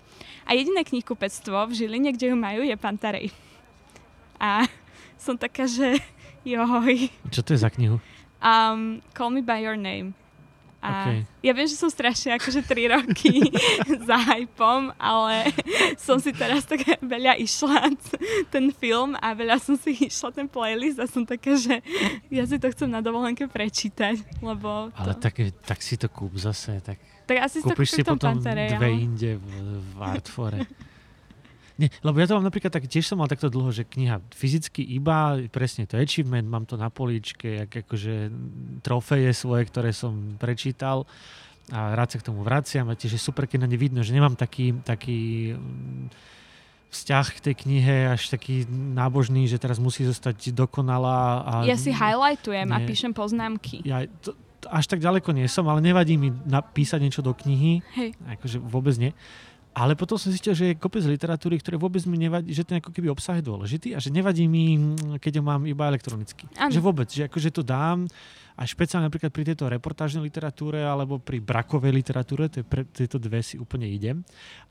[0.48, 3.28] A jediné knihkupectvo v Žiline, kde ju majú, je Pantarej.
[4.40, 4.64] A
[5.24, 6.00] som taká, že
[6.44, 7.98] joj, Čo to je za knihu?
[8.38, 10.14] um, Call Me By Your Name.
[10.82, 11.22] A OK.
[11.46, 13.54] ja viem, že som strašne akože 3 roky
[14.10, 15.54] za hypom, ale
[15.94, 17.86] som si teraz tak veľa išla
[18.50, 21.78] ten film a veľa som si išla ten playlist a som taká, že
[22.26, 26.34] ja si to chcem na dovolenke prečítať, lebo to, Ale tak, tak si to kúp
[26.34, 26.82] zase.
[26.82, 26.98] Tak
[27.30, 29.46] tak asi si to kúpiš si v tom potom Pantere, dve ale- inde v,
[29.78, 30.66] v Artfore.
[31.82, 34.86] Nie, lebo ja to mám napríklad tak, tiež som mal takto dlho, že kniha fyzicky
[34.86, 38.30] iba, presne to je achievement, mám to na políčke, jak akože
[38.86, 41.02] trofeje svoje, ktoré som prečítal
[41.70, 44.14] a rád sa k tomu vraciam a tiež je super, keď na ne vidno, že
[44.14, 46.06] nemám taký, taký mm,
[46.90, 51.42] vzťah k tej knihe až taký nábožný, že teraz musí zostať dokonalá.
[51.42, 52.86] A Ja si highlightujem a Nie.
[52.86, 53.80] píšem poznámky.
[53.82, 57.80] ja to, to až tak ďaleko nie som, ale nevadí mi napísať niečo do knihy,
[57.96, 58.14] Hej.
[58.38, 59.10] akože vôbec nie.
[59.72, 62.92] Ale potom som zistil, že je kopec literatúry, ktoré vôbec mi nevadí, že ten ako
[62.92, 66.44] keby obsah je dôležitý a že nevadí mi, mm, keď ho mám iba elektronicky.
[66.60, 66.68] Áno.
[66.68, 68.04] Že vôbec, že akože to dám
[68.52, 72.52] a špeciálne napríklad pri tejto reportážnej literatúre alebo pri brakovej literatúre,
[72.92, 74.20] tieto dve si úplne idem.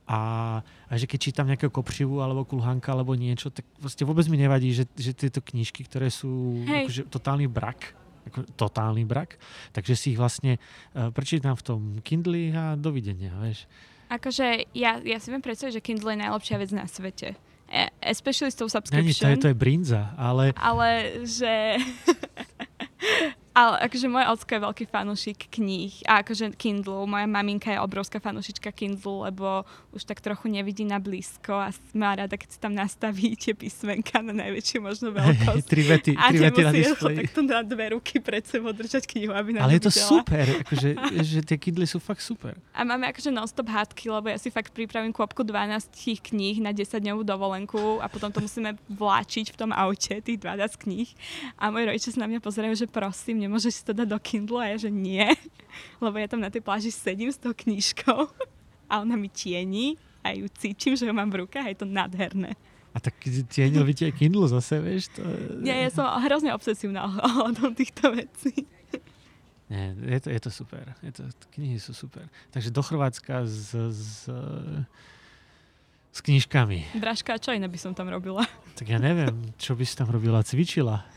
[0.05, 4.37] A, a že keď čítam nejakého kopřivu alebo kulhanka alebo niečo, tak vlastne vôbec mi
[4.37, 6.85] nevadí, že, že tieto knižky, ktoré sú Hej.
[6.85, 7.97] akože totálny brak,
[8.29, 9.41] ako totálny brak,
[9.73, 10.61] takže si ich vlastne
[10.93, 13.65] uh, prečítam v tom Kindle a dovidenia, vieš.
[14.11, 17.39] Akože ja, ja si viem predstaviť, že Kindle je najlepšia vec na svete.
[17.71, 19.23] E, especially s tou Není, subscription.
[19.23, 21.79] to je, to je brinza, ale Ale že...
[23.61, 27.05] Ale akože môj ocko je veľký fanúšik kníh a akože Kindle.
[27.05, 32.17] Moja maminka je obrovská fanúšička Kindle, lebo už tak trochu nevidí na blízko a má
[32.17, 35.65] rada, keď si tam nastaví tie písmenka na najväčšiu možnú veľkosť.
[35.69, 37.17] tri vety, a tri vety na displeji.
[37.21, 40.09] takto na dve ruky pred sebou držať knihu, aby Ale je to videla.
[40.09, 40.89] super, akože,
[41.29, 42.57] že tie Kindle sú fakt super.
[42.73, 45.93] A máme akože non-stop hádky, lebo ja si fakt pripravím kôpku 12
[46.33, 51.13] kníh na 10-dňovú dovolenku a potom to musíme vláčiť v tom aute, tých 12 kníh.
[51.61, 54.63] A moji rodičia sa na mňa pozerajú, že prosím, nemôžeš si to dať do Kindle?
[54.63, 55.27] A ja, že nie,
[56.03, 58.31] lebo ja tam na tej pláži sedím s tou knížkou
[58.91, 61.87] a ona mi tieni a ju cítim, že ju mám v rukách a je to
[61.89, 62.55] nádherné.
[62.91, 65.11] A tak tienil by tie Kindle zase, vieš?
[65.15, 65.23] To,
[65.63, 68.67] Nie, ja som hrozne obsesívna ohľadom týchto vecí.
[69.71, 70.83] Nie, je to, je to super.
[70.99, 71.23] Je to,
[71.55, 72.27] knihy sú super.
[72.51, 74.27] Takže do Chorvátska s, s,
[76.11, 76.99] s knižkami.
[76.99, 78.43] Braška, čo iné by som tam robila?
[78.75, 80.43] Tak ja neviem, čo by si tam robila.
[80.43, 81.07] Cvičila.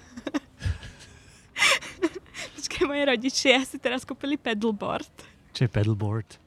[2.65, 5.13] Počkaj, moje rodičia si teraz kúpili pedalboard.
[5.53, 6.41] Čo je pedalboard?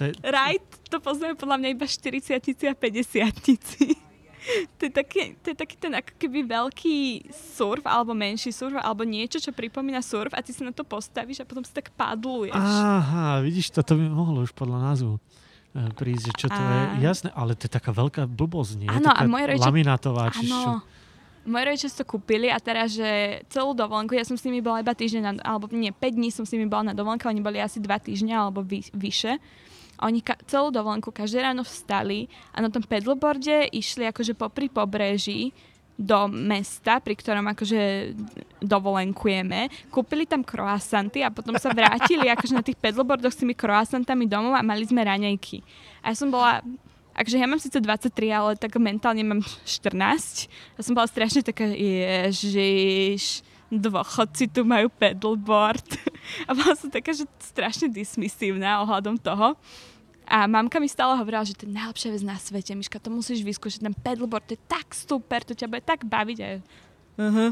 [0.00, 2.32] To je, Right, to poznajú podľa mňa iba 40
[2.64, 4.00] a 50
[4.80, 9.04] To je, taký, to je taký ten ako keby veľký surf, alebo menší surf, alebo
[9.04, 12.56] niečo, čo pripomína surf a ty sa na to postavíš a potom si tak padluješ.
[12.56, 17.04] Aha, vidíš, toto by mohlo už podľa názvu eh, prísť, že čo to A- je.
[17.04, 18.88] Jasné, ale to je taká veľká blbosť, nie?
[18.88, 20.80] Áno, a moje rodičia- Laminátová, či čo?
[21.48, 24.92] Moje rodičia to kúpili a teraz, že celú dovolenku, ja som s nimi bola iba
[24.92, 27.80] týždeň, na, alebo nie, 5 dní som s nimi bola na dovolenku, oni boli asi
[27.80, 29.40] 2 týždňa alebo vy, vyše.
[30.00, 34.68] A oni ka- celú dovolenku každé ráno vstali a na tom pedalboarde išli akože popri
[34.68, 35.52] pobreží
[36.00, 38.16] do mesta, pri ktorom akože
[38.64, 39.92] dovolenkujeme.
[39.92, 44.56] Kúpili tam croissanty a potom sa vrátili akože na tých pedalboardoch s tými croissantami domov
[44.56, 45.60] a mali sme raňajky.
[46.00, 46.64] A ja som bola
[47.20, 50.48] Akože ja mám síce 23, ale tak mentálne mám 14.
[50.48, 55.84] Ja som bola strašne taká, ježiš, dôchodci tu majú pedalboard.
[56.48, 59.52] A bola som taká, že strašne dismisívna ohľadom toho.
[60.30, 62.72] A mamka mi stále hovorila, že to je najlepšia vec na svete.
[62.72, 63.84] Miška, to musíš vyskúšať.
[63.84, 66.38] Ten pedalboard, to je tak super, to ťa bude tak baviť.
[66.40, 66.48] A
[67.20, 67.50] uh-huh.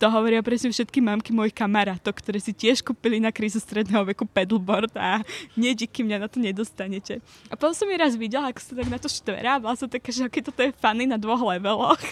[0.00, 4.24] To hovoria presne všetky mamky mojich kamarátov, ktoré si tiež kúpili na krízu stredného veku
[4.24, 5.20] pedalboard a
[5.52, 7.20] nie díky mňa na to nedostanete.
[7.52, 10.08] A potom som mi raz videla, ako sa tak na to štverá bola som taká,
[10.08, 12.00] že aký toto je funny na dvoch leveloch.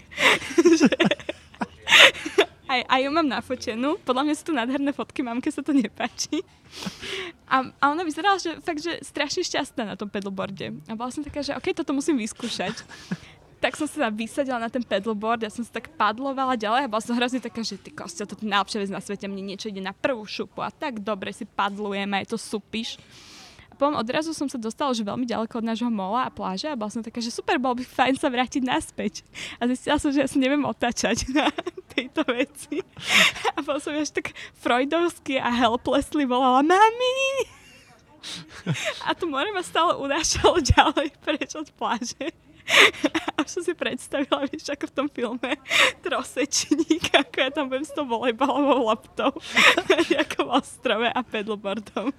[2.68, 3.96] Aj, aj ju mám nafotenú.
[4.04, 6.44] Podľa mňa sú to nádherné fotky, mamke sa to nepáči.
[7.48, 10.76] A, a ona vyzerala, že fakt, že strašne šťastná na tom pedalboarde.
[10.84, 12.84] A bola som taká, že OK, toto musím vyskúšať.
[13.58, 17.02] Tak som sa vysadila na ten pedalboard, ja som sa tak padlovala ďalej a bola
[17.02, 19.82] som hrozne taká, že ty kostio, toto je najlepšia vec na svete, mne niečo ide
[19.82, 23.02] na prvú šupu a tak dobre si padlujem a je to supíš.
[23.68, 26.78] A potom odrazu som sa dostala už veľmi ďaleko od nášho mola a pláže a
[26.78, 29.26] bola som taká, že super, bol by fajn sa vrátiť naspäť.
[29.58, 31.50] A zistila som, že ja sa neviem otáčať na
[31.90, 32.78] tejto veci.
[33.58, 37.58] A bol som až tak freudovsky a helplessly volala Mami!
[39.06, 42.34] A to more ma stále unášalo ďalej preč od pláže.
[43.38, 45.50] A som si predstavila, vieš, ako v tom filme
[46.04, 49.30] Trosečník, ako ja tam budem s tou volejbalovou loptou
[49.88, 52.12] na nejakom ostrove a pedalboardom.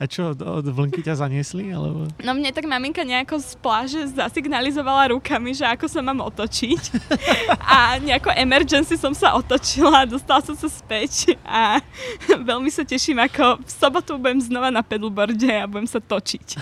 [0.00, 1.74] A čo, od vlnky ťa zaniesli?
[1.74, 2.08] Alebo...
[2.24, 6.82] No mne tak maminka nejako z pláže zasignalizovala rukami, že ako sa mám otočiť.
[7.60, 11.36] A nejako emergency som sa otočila dostala som sa späť.
[11.44, 11.84] A
[12.32, 16.56] veľmi sa teším, ako v sobotu budem znova na pedalboarde a budem sa točiť.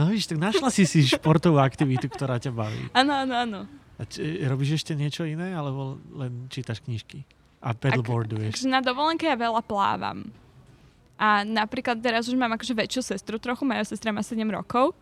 [0.00, 2.88] No víš, tak našla si si športovú aktivitu, ktorá ťa baví.
[2.96, 3.60] Áno, áno, áno.
[4.00, 7.20] A či, robíš ešte niečo iné, alebo len čítaš knižky?
[7.60, 8.64] A pedalboarduješ?
[8.64, 10.32] Takže na dovolenke ja veľa plávam.
[11.20, 14.96] A napríklad teraz už mám akože väčšiu sestru trochu, moja sestra má 7 rokov.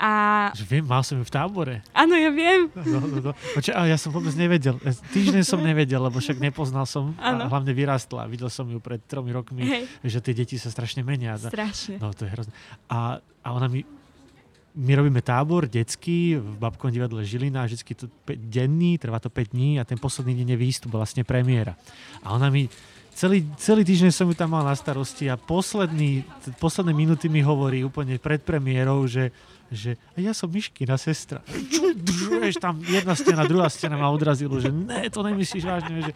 [0.00, 1.74] A Že viem, mal som ju v tábore.
[1.94, 2.72] áno, ja viem.
[2.74, 3.32] No, no, no.
[3.54, 4.80] Počkaj, ale ja som vôbec nevedel.
[5.14, 7.46] Týždeň som nevedel, lebo však nepoznal som Áno.
[7.46, 8.24] a hlavne vyrastla.
[8.26, 11.36] Videl som ju pred tromi rokmi, Hej, že tie deti sa strašne menia.
[11.38, 12.00] strašne.
[12.02, 12.52] No to je hrozné.
[12.88, 13.84] A, a ona mi
[14.74, 19.50] my robíme tábor detský v Babkovom divadle Žilina, vždycky to 5 denný, trvá to 5
[19.50, 21.74] dní a ten posledný deň je výstup, vlastne premiéra.
[22.22, 22.70] A ona mi
[23.10, 26.24] Celý, celý týždeň som ju tam mal na starosti a posledný,
[26.56, 29.28] posledné minúty mi hovorí úplne pred premiérou, že,
[29.68, 31.44] že a ja som Myškina sestra.
[32.40, 36.00] Vieš, tam jedna stena, druhá stena ma odrazilo, že ne, to nemyslíš vážne.
[36.00, 36.12] Že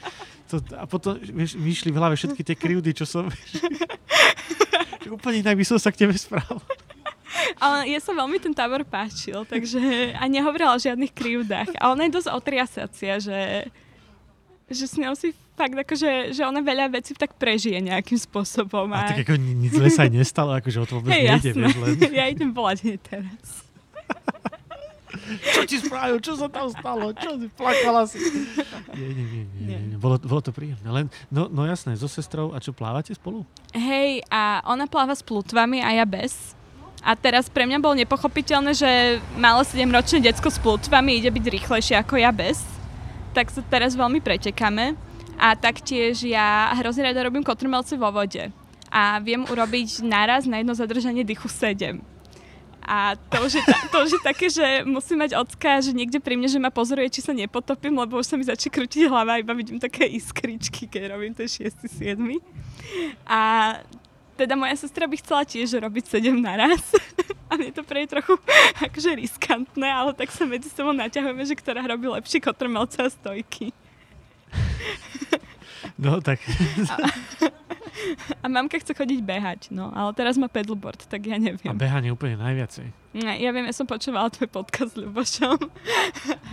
[0.48, 3.28] to, a potom vieš, mi išli v hlave všetky tie krivdy, čo som...
[3.28, 6.62] Vieš, úplne inak by som sa k tebe správal.
[7.58, 11.74] Ale ja sa veľmi ten tábor páčil, takže a nehovorila o žiadnych krivdách.
[11.78, 13.68] A ona je dosť otriasacia, že,
[14.70, 18.90] že s ňou si fakt akože, že ona veľa vecí tak prežije nejakým spôsobom.
[18.90, 21.76] A, a tak ako nič zle sa nestalo, akože o to vôbec hey, nejde, vieš
[21.78, 21.94] len.
[22.18, 23.62] ja idem volať teraz.
[25.54, 26.18] Čo ti spravil?
[26.18, 27.14] Čo sa tam stalo?
[27.14, 28.18] Čo si plakala si?
[28.92, 29.44] Nie, nie, nie.
[29.62, 29.96] nie, nie.
[29.96, 30.84] Bolo, bolo to príjemné.
[30.84, 32.52] Len, no, no jasné, so sestrou.
[32.52, 33.46] A čo, plávate spolu?
[33.72, 36.58] Hej, a ona pláva s plutvami a ja bez.
[37.04, 42.00] A teraz pre mňa bolo nepochopiteľné, že malo 7-ročné decko s plutvami ide byť rýchlejšie
[42.00, 42.64] ako ja bez.
[43.36, 44.96] Tak sa teraz veľmi pretekáme.
[45.36, 48.48] A taktiež ja hrozne rada robím kotrmelce vo vode.
[48.88, 52.00] A viem urobiť naraz na jedno zadržanie dychu 7.
[52.84, 56.20] A to už, je ta, to už je také, že musím mať ocka, že niekde
[56.20, 59.40] pri mne, že ma pozoruje, či sa nepotopím, lebo už sa mi začne krútiť hlava,
[59.40, 61.80] iba vidím také iskričky, keď robím ten 6.
[61.80, 62.20] 7.
[63.24, 63.40] A
[64.34, 66.82] teda moja sestra by chcela tiež robiť 7 naraz.
[67.50, 68.34] A mne to pre trochu
[68.90, 73.70] akože riskantné, ale tak sa medzi sebou naťahujeme, že ktorá robí lepšie kotrmelce a stojky.
[76.00, 76.40] No tak.
[76.90, 76.96] A,
[78.40, 81.70] a mamka chce chodiť behať, no, ale teraz má pedalboard, tak ja neviem.
[81.70, 82.88] A behanie úplne najviacej.
[83.14, 85.58] Ne, ja viem, ja som počúvala tvoj podcast s Ľubošom.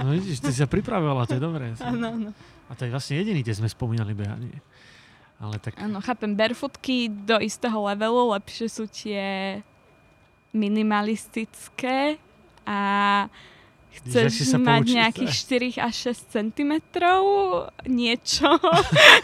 [0.04, 1.74] No vidíš, ty sa pripravovala, to je dobré.
[1.82, 2.30] Áno, áno.
[2.70, 4.62] A to je vlastne jediný, kde sme spomínali behanie.
[5.42, 5.74] Ale tak...
[5.82, 9.58] Áno, chápem, barefootky do istého levelu, lepšie sú tie
[10.54, 12.22] minimalistické
[12.64, 12.80] a
[13.92, 15.32] Chceš sa mať poučiť, nejakých
[15.76, 16.74] 4 až 6 cm
[17.92, 18.48] niečo.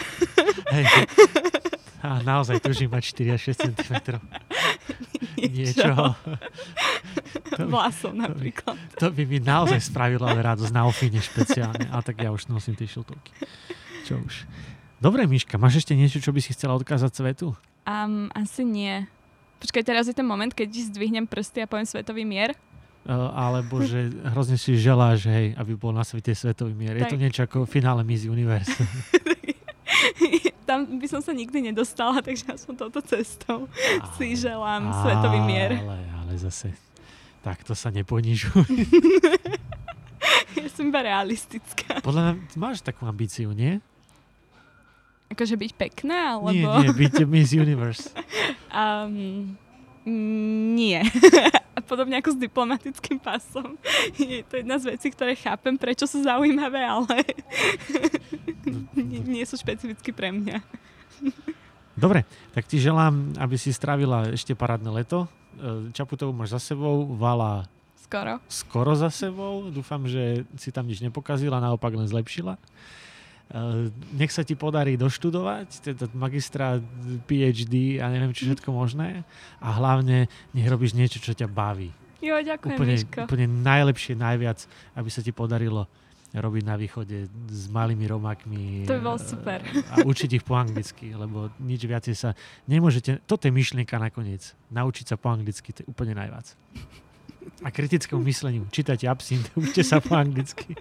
[0.75, 0.85] Hej.
[2.03, 3.93] A naozaj tužím mať 4 až 6 cm.
[5.57, 5.93] Niečo.
[7.57, 8.75] Vlasov napríklad.
[8.75, 11.89] To by, to by mi naozaj spravilo ale radosť na ofine špeciálne.
[11.89, 13.31] A tak ja už nosím tie šiltovky.
[14.05, 14.45] Čo už.
[14.97, 17.53] Dobre, Miška, máš ešte niečo, čo by si chcela odkázať svetu?
[17.85, 19.05] Um, asi nie.
[19.61, 22.57] Počkaj, teraz je ten moment, keď zdvihnem prsty a poviem svetový mier.
[23.07, 26.97] Eh, alebo že hrozne si želáš, hej, aby bol na svete svetový mier.
[26.97, 27.01] Tak.
[27.07, 28.73] Je to niečo ako finále Miss Universe.
[30.67, 34.99] Tam by som sa nikdy nedostala, takže ja som touto cestou ale, si želám ale,
[34.99, 35.71] svetový mier.
[35.79, 36.75] Ale, ale zase
[37.39, 38.67] takto sa neponižuj.
[40.59, 42.03] ja som iba realistická.
[42.03, 43.79] Podľa mňa máš takú ambíciu, nie?
[45.27, 46.53] Akože byť pekná, alebo...
[46.53, 48.11] Nie, nie, byť Miss Universe.
[48.67, 49.57] Um,
[50.77, 51.01] nie.
[51.89, 53.73] Podobne ako s diplomatickým pasom.
[54.13, 57.25] Je to jedna z vecí, ktoré chápem, prečo sú zaujímavé, ale
[58.95, 60.61] nie, nie sú špecificky pre mňa.
[61.97, 65.25] Dobre, tak ti želám, aby si strávila ešte parádne leto.
[65.57, 67.65] E, Čaputovú máš za sebou, Vala
[67.97, 68.37] skoro.
[68.45, 69.73] skoro za sebou.
[69.73, 72.61] Dúfam, že si tam nič nepokazila, naopak len zlepšila.
[73.47, 73.87] Eh,
[74.19, 76.83] nech sa ti podarí doštudovať, teda magistra,
[77.31, 79.23] PhD a neviem, čo všetko možné.
[79.63, 81.95] A hlavne nech robíš niečo, čo ťa baví.
[82.19, 83.19] Jo, ďakujem, úplne, Miško.
[83.23, 84.59] úplne najlepšie, najviac,
[84.99, 85.87] aby sa ti podarilo
[86.35, 88.83] robiť na východe s malými romákmi.
[88.83, 89.63] To by bolo super.
[89.95, 92.35] A učiť ich po anglicky, lebo nič viacej sa
[92.67, 93.23] nemôžete...
[93.23, 94.43] Toto je myšlienka nakoniec.
[94.75, 96.51] Naučiť sa po anglicky, to je úplne najviac.
[97.63, 98.67] A kritickému mysleniu.
[98.75, 100.75] Čítajte absint, učte sa po anglicky.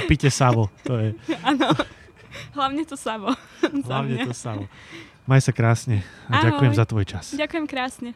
[0.00, 0.72] A pite savo.
[0.88, 1.12] To je...
[1.44, 1.76] Áno.
[2.54, 3.34] Hlavne to samo.
[3.88, 4.64] Hlavne to samo.
[5.26, 6.44] Maj sa krásne a Ahoj.
[6.50, 7.24] ďakujem za tvoj čas.
[7.34, 8.10] Ďakujem krásne.